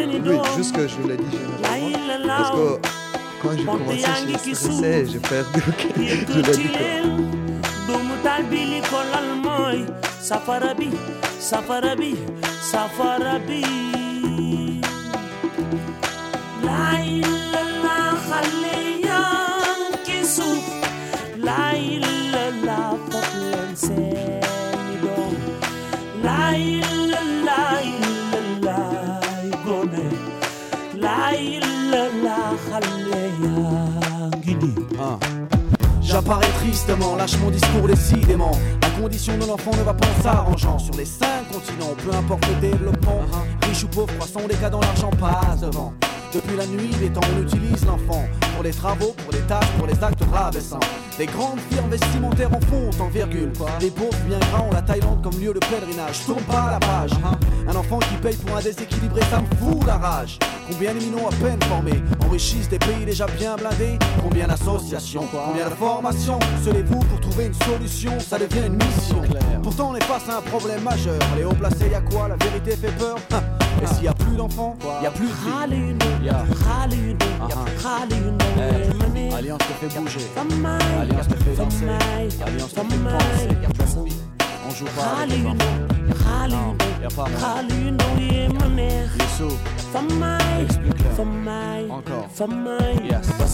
l'ai 0.01 0.19
dit 0.19 0.31
Oui, 0.31 0.37
juste 0.57 0.75
que 0.75 0.89
je 0.89 0.97
l'ai 1.07 1.17
dit 1.19 1.31
généralement. 1.31 2.27
Parce 2.27 2.51
que 2.51 2.79
quand 3.43 3.51
j'ai 3.57 3.65
commencé, 3.65 3.99
j'ai 3.99 4.05
stressé, 4.55 5.07
j'ai 5.13 5.19
perdu. 5.19 5.61
Je 5.97 6.41
l'ai 6.41 6.57
dit 6.57 6.69
quoi. 6.69 6.79
albili 8.37 8.81
kolal 8.89 9.29
moy 9.45 9.79
safarabi 10.23 10.89
safarabi 11.39 12.13
safarabi 12.71 13.92
J'apparais 36.33 36.53
tristement, 36.65 37.15
lâche 37.17 37.37
mon 37.41 37.51
discours 37.51 37.87
décidément. 37.87 38.53
La 38.81 38.89
condition 38.99 39.37
de 39.37 39.45
l'enfant 39.45 39.71
ne 39.77 39.83
va 39.83 39.93
pas 39.93 40.07
en 40.07 40.23
s'arrangeant. 40.23 40.79
Sur 40.79 40.95
les 40.95 41.05
cinq 41.05 41.47
continents, 41.53 41.95
peu 42.03 42.17
importe 42.17 42.47
le 42.49 42.71
développement, 42.71 43.21
riche 43.69 43.85
ou 43.85 43.89
pauvre, 43.89 44.15
croissant, 44.15 44.41
les 44.49 44.55
cas 44.55 44.71
dans 44.71 44.81
l'argent 44.81 45.11
passe 45.11 45.61
devant. 45.61 45.93
Depuis 46.33 46.57
la 46.57 46.67
nuit 46.67 46.89
des 46.99 47.11
temps, 47.11 47.21
on 47.37 47.43
utilise 47.43 47.85
l'enfant 47.85 48.25
pour 48.55 48.63
les 48.63 48.71
travaux, 48.71 49.15
pour 49.25 49.33
les 49.33 49.41
tâches, 49.41 49.71
pour 49.79 49.87
les 49.87 50.05
actes 50.05 50.25
ravissants. 50.33 50.81
Les 51.19 51.27
grandes 51.27 51.61
firmes 51.71 51.91
vestimentaires 51.91 52.51
en 52.55 52.61
font 52.61 52.91
en 53.03 53.09
virgule. 53.09 53.53
Les 53.81 53.91
pauvres 53.91 54.17
bien 54.27 54.39
gras 54.39 54.63
ont 54.63 54.73
la 54.73 54.83
Thaïlande 54.83 55.23
comme 55.23 55.39
lieu 55.39 55.53
de 55.53 55.59
pèlerinage. 55.59 56.25
Tourne 56.25 56.43
pas 56.45 56.71
la 56.71 56.79
page. 56.79 57.11
Un 57.69 57.77
enfant 57.77 57.99
qui 57.99 58.17
paye 58.17 58.37
pour 58.37 58.57
un 58.57 58.63
déséquilibré, 58.63 59.21
ça 59.31 59.41
me 59.41 59.47
fout 59.57 59.87
la 59.87 59.99
rage. 59.99 60.39
Combien 60.71 60.95
d'éminents 60.95 61.29
à 61.29 61.35
peine 61.45 61.63
formés 61.69 62.03
enrichissent 62.27 62.69
des 62.69 62.79
pays 62.79 63.05
déjà 63.05 63.27
bien 63.27 63.57
blindés 63.57 63.99
Combien 64.23 64.47
d'associations, 64.47 65.27
combien 65.31 65.69
de 65.69 65.75
formations 65.75 66.39
Selez-vous 66.65 67.01
pour 67.01 67.21
trouver 67.21 67.47
une 67.47 67.55
solution, 67.55 68.19
ça 68.19 68.39
devient 68.39 68.67
une 68.67 68.75
mission. 68.77 69.23
Pourtant 69.63 69.91
on 69.91 69.97
est 69.97 70.05
face 70.05 70.29
à 70.29 70.39
un 70.39 70.43
problème 70.43 70.83
majeur. 70.83 71.19
Les 71.37 71.45
hauts 71.45 71.55
placés, 71.55 71.91
y 71.91 71.95
a 71.95 72.01
quoi? 72.01 72.29
La 72.29 72.37
vérité 72.37 72.77
fait 72.77 72.93
peur 72.99 73.17
plus 74.33 74.39
d'enfants, 74.39 74.77
y 75.03 75.07
a 75.07 75.11
plus 75.11 75.27
de 75.27 75.33
vie. 75.33 75.51
Yeah. 76.23 76.45
Uh-huh. 76.45 77.63
Alliance 79.37 79.59
te 79.59 79.73
fait 79.75 79.99
bouger. 79.99 80.21
Alliance 81.01 81.29
te 81.29 81.35
fait 81.35 81.57
danser. 81.57 81.87
Alliance 82.47 82.73
te 82.73 82.81
fait 82.81 82.99
penser. 83.77 83.99
On 84.67 84.71
joue 84.71 84.85
pas 84.97 85.23
avec 85.23 85.37
les 85.37 85.47
enfants. 85.47 85.57
Non, 86.49 86.77
y 87.03 87.05
a 87.05 87.09
pas 87.09 87.25
moyen. 87.29 88.39
Yusuf, 89.21 89.59
explique-leur. 90.61 91.27
Encore. 91.91 92.29
Yes. 93.05 93.52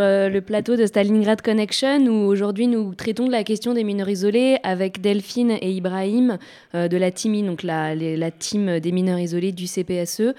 Euh, 0.00 0.28
le 0.28 0.40
plateau 0.40 0.76
de 0.76 0.86
Stalingrad 0.86 1.42
Connection 1.42 2.06
où 2.06 2.26
aujourd'hui 2.26 2.66
nous 2.66 2.94
traitons 2.94 3.26
de 3.26 3.32
la 3.32 3.44
question 3.44 3.74
des 3.74 3.84
mineurs 3.84 4.08
isolés 4.08 4.58
avec 4.62 5.00
Delphine 5.00 5.52
et 5.60 5.70
Ibrahim 5.70 6.38
euh, 6.74 6.88
de 6.88 6.96
la 6.96 7.10
TIMI, 7.10 7.42
donc 7.42 7.62
la, 7.62 7.94
la 7.94 8.30
team 8.30 8.80
des 8.80 8.92
mineurs 8.92 9.18
isolés 9.18 9.52
du 9.52 9.66
CPSE. 9.66 10.34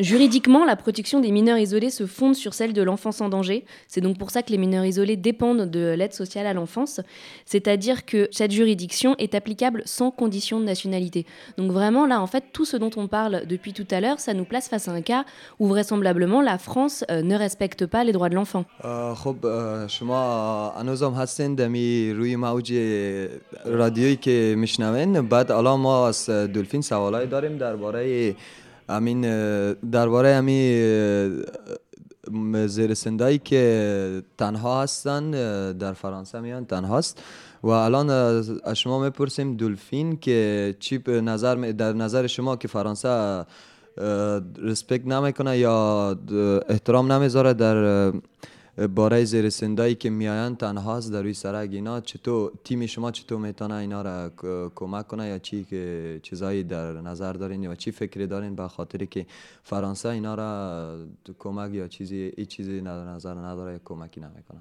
Euh, 0.00 0.02
Juridiquement, 0.02 0.64
la 0.64 0.76
protection 0.76 1.20
des 1.20 1.30
mineurs 1.30 1.58
isolés 1.58 1.90
se 1.90 2.06
fonde 2.06 2.34
sur 2.34 2.54
celle 2.54 2.72
de 2.72 2.82
l'enfance 2.82 3.20
en 3.20 3.28
danger. 3.28 3.64
C'est 3.88 4.00
donc 4.00 4.18
pour 4.18 4.30
ça 4.30 4.42
que 4.42 4.50
les 4.50 4.58
mineurs 4.58 4.84
isolés 4.84 5.16
dépendent 5.16 5.70
de 5.70 5.94
l'aide 5.96 6.12
sociale 6.12 6.46
à 6.46 6.52
l'enfance. 6.52 7.00
C'est-à-dire 7.44 8.04
que 8.04 8.28
cette 8.30 8.50
juridiction 8.50 9.14
est 9.18 9.34
applicable 9.34 9.82
sans 9.84 10.10
condition 10.10 10.60
de 10.60 10.64
nationalité. 10.64 11.26
Donc 11.56 11.72
vraiment, 11.72 12.06
là, 12.06 12.20
en 12.20 12.26
fait, 12.26 12.44
tout 12.52 12.64
ce 12.64 12.76
dont 12.76 12.90
on 12.96 13.06
parle 13.06 13.46
depuis 13.46 13.72
tout 13.72 13.86
à 13.90 14.00
l'heure, 14.00 14.20
ça 14.20 14.34
nous 14.34 14.44
place 14.44 14.68
face 14.68 14.88
à 14.88 14.92
un 14.92 15.02
cas 15.02 15.24
où 15.58 15.66
vraisemblablement 15.68 16.40
la 16.40 16.58
France 16.58 17.04
euh, 17.10 17.22
ne 17.22 17.36
respecte 17.36 17.86
pas 17.86 18.04
les 18.04 18.12
droits 18.12 18.28
de 18.28 18.34
l'enfant. 18.34 18.64
امین 28.90 29.20
درباره 29.72 30.28
امی 30.28 30.82
زیر 32.66 32.94
سندایی 32.94 33.38
که 33.38 34.22
تنها 34.38 34.82
هستن 34.82 35.30
در 35.72 35.92
فرانسه 35.92 36.40
میان 36.40 36.64
تنهاست. 36.64 37.22
و 37.62 37.68
الان 37.68 38.10
از 38.10 38.50
شما 38.74 39.02
می‌پرسیم 39.02 39.56
دلفین 39.56 40.16
که 40.16 40.74
چی 40.80 41.02
نظر 41.06 41.54
در 41.54 41.92
نظر 41.92 42.26
شما 42.26 42.56
که 42.56 42.68
فرانسه 42.68 43.44
رسپکت 44.62 45.06
نمی‌کنه 45.06 45.58
یا 45.58 46.16
احترام 46.68 47.12
نمی‌ذاره 47.12 47.54
در 47.54 48.12
اه، 48.79 48.87
باره 48.87 49.23
زیرسندایی 49.25 49.95
که 49.95 50.09
میاین 50.09 50.55
تنهاست 50.55 51.11
در 51.13 51.21
روی 51.21 51.33
سرک 51.33 51.69
اینا 51.73 52.01
چطور 52.01 52.51
تیم 52.63 52.85
شما 52.85 53.11
چطور 53.11 53.37
میتونه 53.39 53.73
اینا 53.75 54.01
را 54.01 54.29
ک- 54.29 54.71
کمک 54.75 55.07
کنه 55.07 55.27
یا 55.27 55.39
چی 55.39 55.63
که 55.63 56.19
چیزایی 56.23 56.63
در 56.63 56.91
نظر 57.01 57.33
دارین 57.33 57.63
یا 57.63 57.75
چی 57.75 57.91
فکری 57.91 58.27
دارین 58.27 58.55
به 58.55 58.67
خاطری 58.67 59.07
که 59.07 59.25
فرانسه 59.63 60.09
اینا 60.09 60.35
را 60.35 60.97
کمک 61.39 61.73
یا 61.73 61.87
چیزی 61.87 62.33
ای 62.37 62.45
چیزی 62.45 62.81
در 62.81 63.03
نظر 63.05 63.33
نداره 63.33 63.71
یا 63.73 63.79
کمکی 63.85 64.19
نمیکنه 64.21 64.59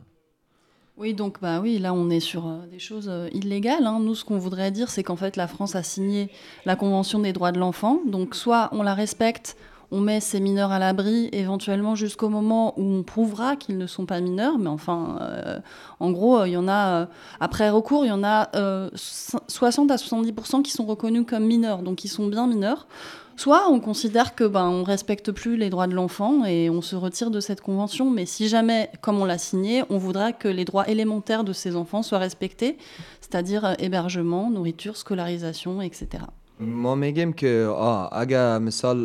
Oui, 0.97 1.13
donc 1.13 1.41
bah 1.41 1.59
oui, 1.61 1.79
là 1.81 1.93
on 1.93 2.09
est 2.09 2.21
sur 2.33 2.47
euh, 2.47 2.67
des 2.75 2.79
choses 2.79 3.09
euh, 3.09 3.29
illégales. 3.41 3.85
hein. 3.91 3.99
Nous, 3.99 4.15
ce 4.15 4.25
qu'on 4.25 4.39
voudrait 4.39 4.71
dire, 4.71 4.89
c'est 4.95 5.03
qu'en 5.03 5.17
fait 5.17 5.35
la 5.37 5.49
France 5.49 5.75
a 5.75 5.83
signé 5.83 6.31
la 6.67 6.77
Convention 6.77 7.19
des 7.19 7.33
droits 7.33 7.51
de 7.51 7.59
l'enfant. 7.59 7.95
Donc 8.07 8.37
soit 8.37 8.65
on 8.79 8.83
la 8.85 8.95
respecte, 8.95 9.57
on 9.92 10.00
met 10.02 10.20
ces 10.20 10.40
mineurs 10.40 10.72
à 10.72 10.80
l'abri, 10.80 11.30
éventuellement 11.32 11.96
jusqu'au 11.96 12.30
moment 12.30 12.74
où 12.80 12.84
on 12.84 13.04
prouvera 13.04 13.56
qu'ils 13.56 13.78
ne 13.78 13.88
sont 13.88 14.06
pas 14.06 14.20
mineurs. 14.22 14.58
Mais 14.60 14.70
enfin, 14.70 15.18
euh, 15.22 15.60
en 16.00 16.12
gros, 16.12 16.46
il 16.46 16.52
y 16.52 16.58
en 16.58 16.68
a, 16.68 17.02
euh, 17.02 17.06
après 17.40 17.70
recours, 17.70 18.06
il 18.06 18.10
y 18.10 18.12
en 18.12 18.24
a 18.24 18.50
euh, 18.56 18.90
so- 18.96 19.40
60 19.48 19.90
à 19.92 19.96
70% 19.96 20.62
qui 20.62 20.72
sont 20.72 20.86
reconnus 20.86 21.26
comme 21.28 21.46
mineurs, 21.46 21.82
donc 21.82 22.04
ils 22.04 22.10
sont 22.10 22.28
bien 22.28 22.46
mineurs. 22.48 22.88
Soit 23.36 23.70
on 23.70 23.80
considère 23.80 24.36
que 24.36 24.44
ben 24.44 24.66
on 24.68 24.84
respecte 24.84 25.32
plus 25.32 25.56
les 25.56 25.70
droits 25.70 25.88
de 25.88 25.96
l'enfant 25.96 26.44
et 26.44 26.70
on 26.70 26.82
se 26.82 26.98
retire 26.98 27.32
de 27.32 27.40
cette 27.40 27.62
convention. 27.62 28.12
Mais 28.12 28.26
si 28.26 28.50
jamais, 28.50 28.92
comme 29.00 29.18
on 29.22 29.24
l'a 29.24 29.38
signé, 29.38 29.84
on 29.90 29.98
voudra 29.98 30.34
que 30.34 30.50
les 30.50 30.66
droits 30.66 30.90
élémentaires 30.90 31.46
de 31.46 31.54
ces 31.54 31.78
enfants 31.78 32.04
soient 32.04 32.18
respectés, 32.18 32.78
c'est-à-dire 33.22 33.64
euh, 33.64 33.74
hébergement, 33.80 34.50
nourriture, 34.50 34.98
scolarisation, 34.98 35.82
etc. 35.82 36.24
ما 36.60 36.96
میگیم 36.96 37.34
که 37.34 37.68
آه 37.76 38.10
اگر 38.12 38.58
مثال 38.58 39.04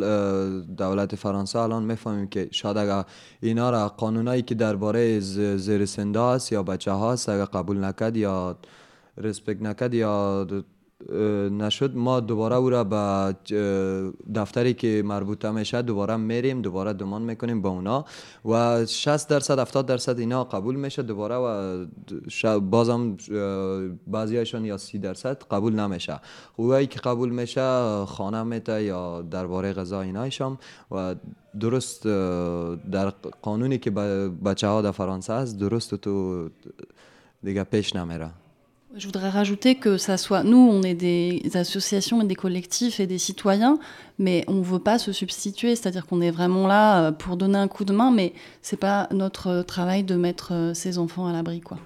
دولت 0.61 1.15
فرانسه 1.15 1.59
الان 1.59 1.83
می‌فهمیم 1.83 2.27
که 2.27 2.47
شاید 2.51 2.77
اگر 2.77 3.03
اینا 3.41 3.69
را 3.69 3.89
قانونایی 3.89 4.41
که 4.41 4.55
درباره 4.55 5.19
زیر 5.57 5.85
سنده 5.85 6.21
هست 6.21 6.51
یا 6.51 6.63
بچه 6.63 6.91
هاست 6.91 7.29
اگر 7.29 7.45
قبول 7.45 7.83
نکرد 7.83 8.17
یا 8.17 8.57
رسپکت 9.17 9.61
نکرد 9.61 9.93
یا 9.93 10.47
نشد 11.51 11.95
ما 11.95 12.19
دوباره 12.19 12.55
او 12.55 12.69
را 12.69 12.83
به 12.83 13.35
دفتری 14.35 14.73
که 14.73 15.03
مربوطه 15.05 15.51
میشه 15.51 15.81
دوباره 15.81 16.15
میریم 16.15 16.61
دوباره 16.61 16.93
دمان 16.93 17.21
می‌کنیم 17.21 17.61
با 17.61 17.69
اونا 17.69 18.05
و 18.45 18.85
60 18.85 19.29
درصد 19.29 19.59
70 19.59 19.85
درصد 19.85 20.19
اینا 20.19 20.43
قبول 20.43 20.75
میشه 20.75 21.01
دوباره 21.03 21.35
و 21.35 21.85
بازم 22.59 23.17
بعضی 24.07 24.35
هایشان 24.35 24.65
یا 24.65 24.77
30 24.77 24.99
درصد 24.99 25.43
قبول 25.43 25.73
نمیشه. 25.73 26.19
اونایی 26.55 26.87
که 26.87 26.99
قبول 26.99 27.29
میشه 27.29 28.05
خانه 28.05 28.43
میته 28.43 28.83
یا 28.83 29.21
درباره 29.21 29.73
غذا 29.73 30.01
اینایشان 30.01 30.57
و 30.91 31.15
درست 31.59 32.03
در 32.91 33.09
قانونی 33.41 33.77
که 33.77 33.91
بچه 34.45 34.67
ها 34.67 34.81
در 34.81 34.91
فرانسه 34.91 35.33
هست 35.33 35.59
درست 35.59 35.95
تو 35.95 36.49
دیگه 37.43 37.63
پیش 37.63 37.95
نمیره. 37.95 38.44
Je 38.96 39.06
voudrais 39.06 39.30
rajouter 39.30 39.76
que 39.76 39.98
ça 39.98 40.16
soit 40.16 40.42
nous, 40.42 40.58
on 40.58 40.82
est 40.82 40.94
des 40.94 41.42
associations 41.54 42.20
et 42.22 42.24
des 42.24 42.34
collectifs 42.34 42.98
et 42.98 43.06
des 43.06 43.18
citoyens, 43.18 43.78
mais 44.18 44.44
on 44.48 44.54
ne 44.54 44.64
veut 44.64 44.80
pas 44.80 44.98
se 44.98 45.12
substituer, 45.12 45.76
c'est-à-dire 45.76 46.06
qu'on 46.06 46.20
est 46.20 46.32
vraiment 46.32 46.66
là 46.66 47.04
euh, 47.04 47.12
pour 47.12 47.36
donner 47.36 47.58
un 47.58 47.68
coup 47.68 47.84
de 47.84 47.92
main, 47.92 48.10
mais 48.10 48.32
c'est 48.62 48.80
pas 48.88 49.06
notre 49.12 49.46
euh, 49.46 49.62
travail 49.62 50.02
de 50.02 50.16
mettre 50.16 50.52
euh, 50.52 50.74
ces 50.74 50.98
enfants 50.98 51.26
à 51.26 51.32
l'abri, 51.32 51.60
quoi. 51.60 51.78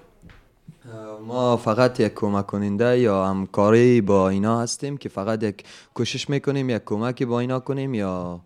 ما 1.27 1.57
فقط 1.57 1.99
یک 1.99 2.13
کمک 2.13 2.45
کننده 2.45 2.99
یا 2.99 3.25
همکاری 3.25 4.01
با 4.01 4.29
اینا 4.29 4.61
هستیم 4.61 4.97
که 4.97 5.09
فقط 5.09 5.43
یک 5.43 5.63
کوشش 5.93 6.29
میکنیم 6.29 6.69
یک 6.69 6.81
کمکی 6.85 7.25
با 7.25 7.39
اینا 7.39 7.59
کنیم 7.59 7.93
یا 7.93 8.11
اه، 8.11 8.41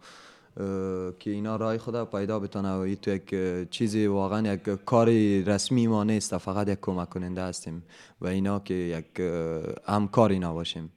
که 1.20 1.32
اینا 1.32 1.56
رای 1.56 1.78
خود 1.78 2.04
پیدا 2.04 2.39
بتونه 2.39 2.74
و 2.74 2.80
این 2.80 2.96
تو 2.96 3.12
یک 3.12 3.34
اه، 3.34 3.65
چیزی 3.65 4.06
واقعا 4.06 4.54
یک 4.54 4.60
کاری 4.86 5.44
رسمی 5.44 5.88
ما 5.88 6.04
نیست 6.04 6.38
فقط 6.38 6.68
یک 6.68 6.80
کمک 6.82 7.10
کننده 7.10 7.42
هستیم 7.42 7.84
و 8.22 8.28
اینا 8.28 8.60
که 8.60 8.74
یک 8.74 9.20
اه، 9.20 9.96
همکار 9.96 10.32
اینا 10.32 10.54
باشیم 10.54 10.89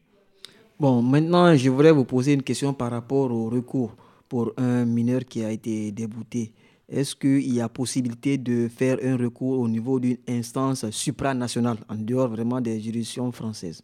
Bon, 0.81 1.01
maintenant, 1.01 1.55
je 1.55 1.71
voudrais 1.71 1.93
vous 1.93 2.05
poser 2.05 2.33
une 2.33 2.43
question 2.43 2.75
par 2.75 2.91
rapport 2.91 3.31
au 3.31 3.49
recours 3.49 3.95
pour 4.29 4.53
un 4.57 4.85
mineur 4.85 5.25
qui 5.25 5.45
a 5.45 5.51
été 5.53 5.93
débouté 5.93 6.53
est-ce 6.89 7.15
qu'il 7.17 7.55
y 7.55 7.61
a 7.61 7.69
possibilité 7.69 8.37
de 8.37 8.69
faire 8.69 8.99
un 9.03 9.17
recours 9.17 9.59
au 9.61 9.69
niveau 9.69 9.99
d'une 9.99 10.19
instance 10.29 10.89
supranationale, 10.91 11.79
en 11.89 11.95
dehors 11.95 12.29
vraiment 12.29 12.61
des 12.61 12.81
juridictions 12.81 13.33
françaises 13.33 13.83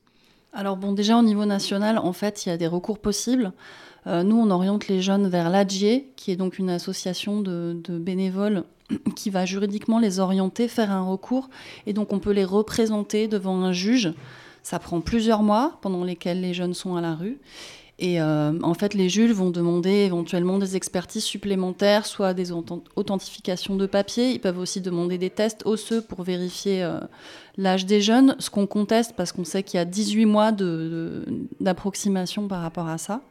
Alors 0.53 0.77
bon, 0.77 0.91
déjà 0.91 1.17
au 1.17 1.23
niveau 1.23 1.45
national, 1.45 1.97
en 1.97 2.13
fait, 2.13 2.45
il 2.45 2.49
y 2.49 2.51
a 2.51 2.57
des 2.57 2.67
recours 2.67 2.99
possibles. 2.99 3.53
Euh, 4.05 4.21
nous, 4.21 4.37
on 4.37 4.51
oriente 4.51 4.87
les 4.87 5.01
jeunes 5.01 5.27
vers 5.27 5.49
l'ADIE, 5.49 6.05
qui 6.15 6.31
est 6.31 6.35
donc 6.35 6.59
une 6.59 6.69
association 6.69 7.41
de, 7.41 7.75
de, 7.83 7.97
bénévoles 7.97 8.63
qui 9.15 9.31
va 9.31 9.45
juridiquement 9.45 9.97
les 9.97 10.19
orienter, 10.19 10.67
faire 10.67 10.91
un 10.91 11.03
recours, 11.03 11.49
et 11.87 11.93
donc 11.93 12.13
on 12.13 12.19
peut 12.19 12.31
les 12.31 12.45
représenter 12.45 13.27
devant 13.27 13.61
un 13.63 13.73
juge. 13.73 14.13
Ça 14.61 14.77
prend 14.77 15.01
plusieurs 15.01 15.41
mois 15.41 15.79
pendant 15.81 16.03
lesquels 16.03 16.39
les 16.39 16.53
jeunes 16.53 16.75
sont 16.75 16.95
à 16.95 17.01
la 17.01 17.15
rue. 17.15 17.39
Et 17.99 18.19
euh, 18.19 18.53
en 18.63 18.73
fait, 18.73 18.95
les 18.95 19.07
juges 19.07 19.31
vont 19.31 19.51
demander 19.51 19.91
éventuellement 19.91 20.57
des 20.57 20.75
expertises 20.75 21.23
supplémentaires, 21.23 22.05
soit 22.05 22.33
des 22.33 22.51
authentifications 22.51 23.75
de 23.75 23.85
papier. 23.85 24.31
Ils 24.31 24.39
peuvent 24.39 24.57
aussi 24.57 24.81
demander 24.81 25.17
des 25.17 25.29
tests 25.29 25.65
osseux 25.65 26.01
pour 26.01 26.23
vérifier 26.23 26.83
euh, 26.83 26.99
l'âge 27.55 27.85
des 27.85 28.01
jeunes, 28.01 28.35
ce 28.39 28.49
qu'on 28.49 28.65
conteste 28.65 29.13
parce 29.15 29.31
qu'on 29.31 29.45
sait 29.45 29.61
qu'il 29.61 29.77
y 29.77 29.81
a 29.81 29.85
18 29.85 30.25
mois 30.25 30.51
d'approximation 31.61 32.47
par 32.47 32.61
rapport 32.61 32.87
à 32.87 32.97
ça. 32.97 33.21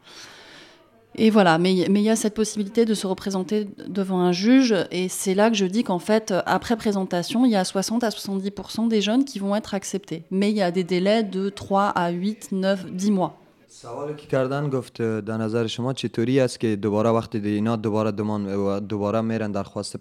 Et 1.17 1.29
voilà, 1.29 1.59
mais 1.59 1.75
il 1.75 1.99
y 1.99 2.09
a 2.09 2.17
cette 2.17 2.33
possibilité 2.33 2.87
de 2.87 2.95
se 2.95 3.07
représenter 3.07 3.69
devant 3.87 4.21
un 4.21 4.33
juge, 4.33 4.75
et 4.91 5.11
c'est 5.11 5.35
là 5.35 5.51
que 5.51 5.57
je 5.57 5.67
dis 5.67 5.85
qu'en 5.85 5.99
fait, 5.99 6.33
après 6.47 6.75
présentation, 6.75 7.45
il 7.45 7.51
y 7.51 7.57
a 7.57 7.65
60 7.65 8.03
à 8.03 8.09
70% 8.09 8.89
des 8.89 9.03
jeunes 9.03 9.27
qui 9.27 9.39
vont 9.39 9.55
être 9.55 9.75
acceptés. 9.75 10.23
Mais 10.31 10.51
il 10.51 10.57
y 10.57 10.63
a 10.63 10.71
des 10.71 10.85
délais 10.85 11.23
de 11.23 11.51
3 11.51 11.89
à 11.89 12.09
8, 12.09 12.53
9, 12.53 12.93
10 12.93 13.11
mois. 13.11 13.42
سوالی 13.73 14.15
که 14.15 14.27
کردن 14.27 14.71
گفت 14.71 15.03
در 15.03 15.37
نظر 15.37 15.67
شما 15.67 15.93
چطوری 15.93 16.41
است 16.41 16.61
که 16.61 16.77
دوباره 16.77 17.11
وقتی 17.11 17.39
اینا 17.39 17.77
دوباره 17.77 18.11
دمان 18.11 18.79
دوباره 18.79 19.21
میرن 19.21 19.53
درخواست 19.53 19.97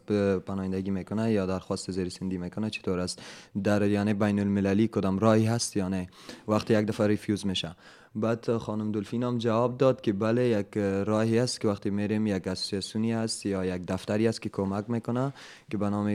پناهندگی 0.45 0.91
می‌کنه 0.91 1.31
یا 1.31 1.45
درخواست 1.45 1.91
زیر 1.91 2.09
سندی 2.09 2.37
می‌کنه 2.37 2.69
چطور 2.69 2.99
است؟ 2.99 3.21
در 3.63 3.87
یعنی 3.87 4.13
بین 4.13 4.39
المللی 4.39 4.87
کدام 4.87 5.19
راهی 5.19 5.45
هست 5.45 5.77
یا 5.77 5.87
نه؟ 5.87 6.07
وقتی 6.47 6.79
یک 6.79 6.85
دفعه 6.85 7.07
ریفیوز 7.07 7.45
میشه. 7.45 7.75
بعد 8.15 8.57
خانم 8.57 8.91
دلفین 8.91 9.23
هم 9.23 9.37
جواب 9.37 9.77
داد 9.77 10.01
که 10.01 10.13
بله 10.13 10.47
یک 10.47 10.77
راهی 11.07 11.39
است 11.39 11.61
که 11.61 11.67
وقتی 11.67 11.89
میریم 11.89 12.27
یک 12.27 12.47
اسوسیاسیونی 12.47 13.11
هست 13.11 13.45
یا 13.45 13.65
یک 13.65 13.81
دفتری 13.87 14.27
است 14.27 14.41
که 14.41 14.49
کمک 14.49 14.89
می‌کنه 14.89 15.33
که 15.71 15.77
به 15.77 15.89
نام 15.89 16.07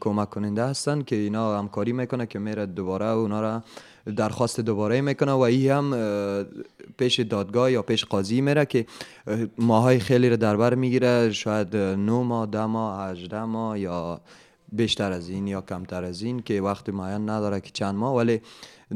کمک 0.00 0.30
کننده 0.30 0.64
هستن 0.64 1.02
که 1.02 1.16
اینا 1.16 1.58
همکاری 1.58 1.92
می‌کنه 1.92 2.26
که 2.26 2.38
میره 2.38 2.66
دوباره 2.66 3.06
اونا 3.06 3.40
را 3.40 3.62
درخواست 4.16 4.60
دوباره 4.60 5.00
می‌کنه 5.00 5.32
و 5.32 5.40
ای 5.40 5.68
هم 5.68 5.94
پیش 6.98 7.20
دادگاه 7.20 7.72
یا 7.72 7.82
پیش 7.82 8.04
قاضی 8.04 8.40
میره 8.40 8.66
که 8.66 8.86
ماهای 9.58 9.98
خیلی 9.98 10.30
رو 10.30 10.36
در 10.36 10.56
بر 10.56 10.74
می‌گیره 10.74 11.32
شاید 11.32 11.76
9 11.76 11.96
ماه 12.12 12.46
ده 12.46 12.66
ماه 12.66 13.10
18 13.10 13.44
ماه 13.44 13.80
یا 13.80 14.20
بیشتر 14.71 15.11
از 15.11 15.29
این 15.29 15.47
یا 15.47 15.61
کمتر 15.61 16.03
از 16.03 16.21
این 16.21 16.41
که 16.41 16.61
وقت 16.61 16.89
معین 16.89 17.29
نداره 17.29 17.61
که 17.61 17.69
چند 17.73 17.95
ماه 17.95 18.15
ولی 18.15 18.41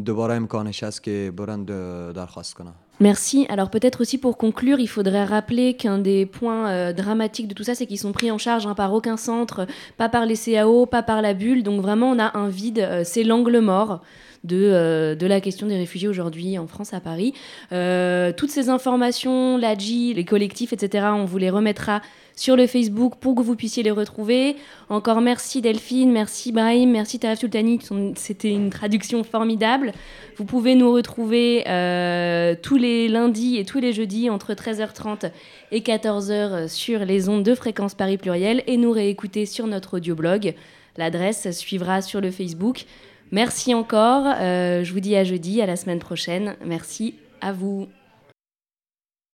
دوباره 0.05 0.33
امکانش 0.33 0.83
هست 0.83 1.03
که 1.03 1.33
برند 1.35 1.67
درخواست 2.13 2.53
کنه 2.53 2.71
Merci. 2.99 3.45
Alors 3.49 3.69
peut-être 3.69 4.01
aussi 4.01 4.17
pour 4.17 4.37
conclure, 4.37 4.79
il 4.79 4.87
faudrait 4.87 5.23
rappeler 5.23 5.75
qu'un 5.75 5.99
des 5.99 6.25
points 6.25 6.67
euh, 6.67 6.93
dramatiques 6.93 7.47
de 7.47 7.53
tout 7.53 7.63
ça, 7.63 7.75
c'est 7.75 7.85
qu'ils 7.85 7.99
sont 7.99 8.11
pris 8.11 8.31
en 8.31 8.39
charge 8.39 8.65
hein, 8.65 8.73
par 8.73 8.91
aucun 8.91 9.17
centre, 9.17 9.67
pas 9.97 10.09
par 10.09 10.25
les 10.25 10.35
CAO, 10.35 10.87
pas 10.87 11.03
par 11.03 11.21
la 11.21 11.35
bulle. 11.35 11.61
Donc 11.61 11.81
vraiment, 11.81 12.09
on 12.09 12.17
a 12.17 12.35
un 12.35 12.49
vide, 12.49 12.79
euh, 12.79 13.03
c'est 13.03 13.23
l'angle 13.23 13.59
mort. 13.59 14.01
De, 14.43 14.55
euh, 14.55 15.15
de, 15.15 15.27
la 15.27 15.41
question 15.41 15.67
des 15.67 15.75
réfugiés 15.77 16.07
aujourd'hui 16.07 16.57
en 16.57 16.67
France, 16.67 16.93
à 16.93 16.99
Paris. 16.99 17.33
Euh, 17.73 18.31
toutes 18.31 18.51
ces 18.51 18.69
informations, 18.69 19.57
l'AGI, 19.57 20.13
les 20.13 20.25
collectifs, 20.25 20.71
etc., 20.73 21.07
on 21.11 21.25
vous 21.25 21.37
les 21.37 21.49
remettra 21.49 22.01
sur 22.36 22.56
le 22.56 22.66
Facebook 22.66 23.14
pour 23.20 23.34
que 23.34 23.42
vous 23.42 23.56
puissiez 23.56 23.82
les 23.82 23.90
retrouver. 23.90 24.56
Encore 24.88 25.20
merci 25.20 25.60
Delphine, 25.60 26.12
merci 26.12 26.52
Brahim, 26.52 26.90
merci 26.90 27.18
Taref 27.18 27.38
Sultani, 27.38 27.78
c'était 28.16 28.50
une 28.50 28.70
traduction 28.70 29.24
formidable. 29.24 29.92
Vous 30.36 30.44
pouvez 30.44 30.74
nous 30.74 30.92
retrouver 30.92 31.64
euh, 31.68 32.54
tous 32.60 32.76
les 32.76 33.08
lundis 33.08 33.58
et 33.58 33.64
tous 33.64 33.80
les 33.80 33.92
jeudis 33.92 34.30
entre 34.30 34.54
13h30 34.54 35.30
et 35.70 35.80
14h 35.80 36.68
sur 36.68 37.00
les 37.00 37.28
ondes 37.28 37.42
de 37.42 37.54
fréquence 37.54 37.94
Paris 37.94 38.18
Pluriel 38.18 38.62
et 38.66 38.76
nous 38.76 38.92
réécouter 38.92 39.46
sur 39.46 39.66
notre 39.66 39.98
audioblog. 39.98 40.54
L'adresse 40.96 41.50
suivra 41.52 42.02
sur 42.02 42.20
le 42.20 42.30
Facebook. 42.30 42.84
Merci 43.30 43.72
encore, 43.74 44.26
euh, 44.26 44.84
je 44.84 44.92
vous 44.92 45.00
dis 45.00 45.16
à 45.16 45.24
jeudi, 45.24 45.62
à 45.62 45.66
la 45.66 45.76
semaine 45.76 45.98
prochaine. 45.98 46.54
Merci 46.64 47.14
à 47.40 47.52
vous. 47.52 47.88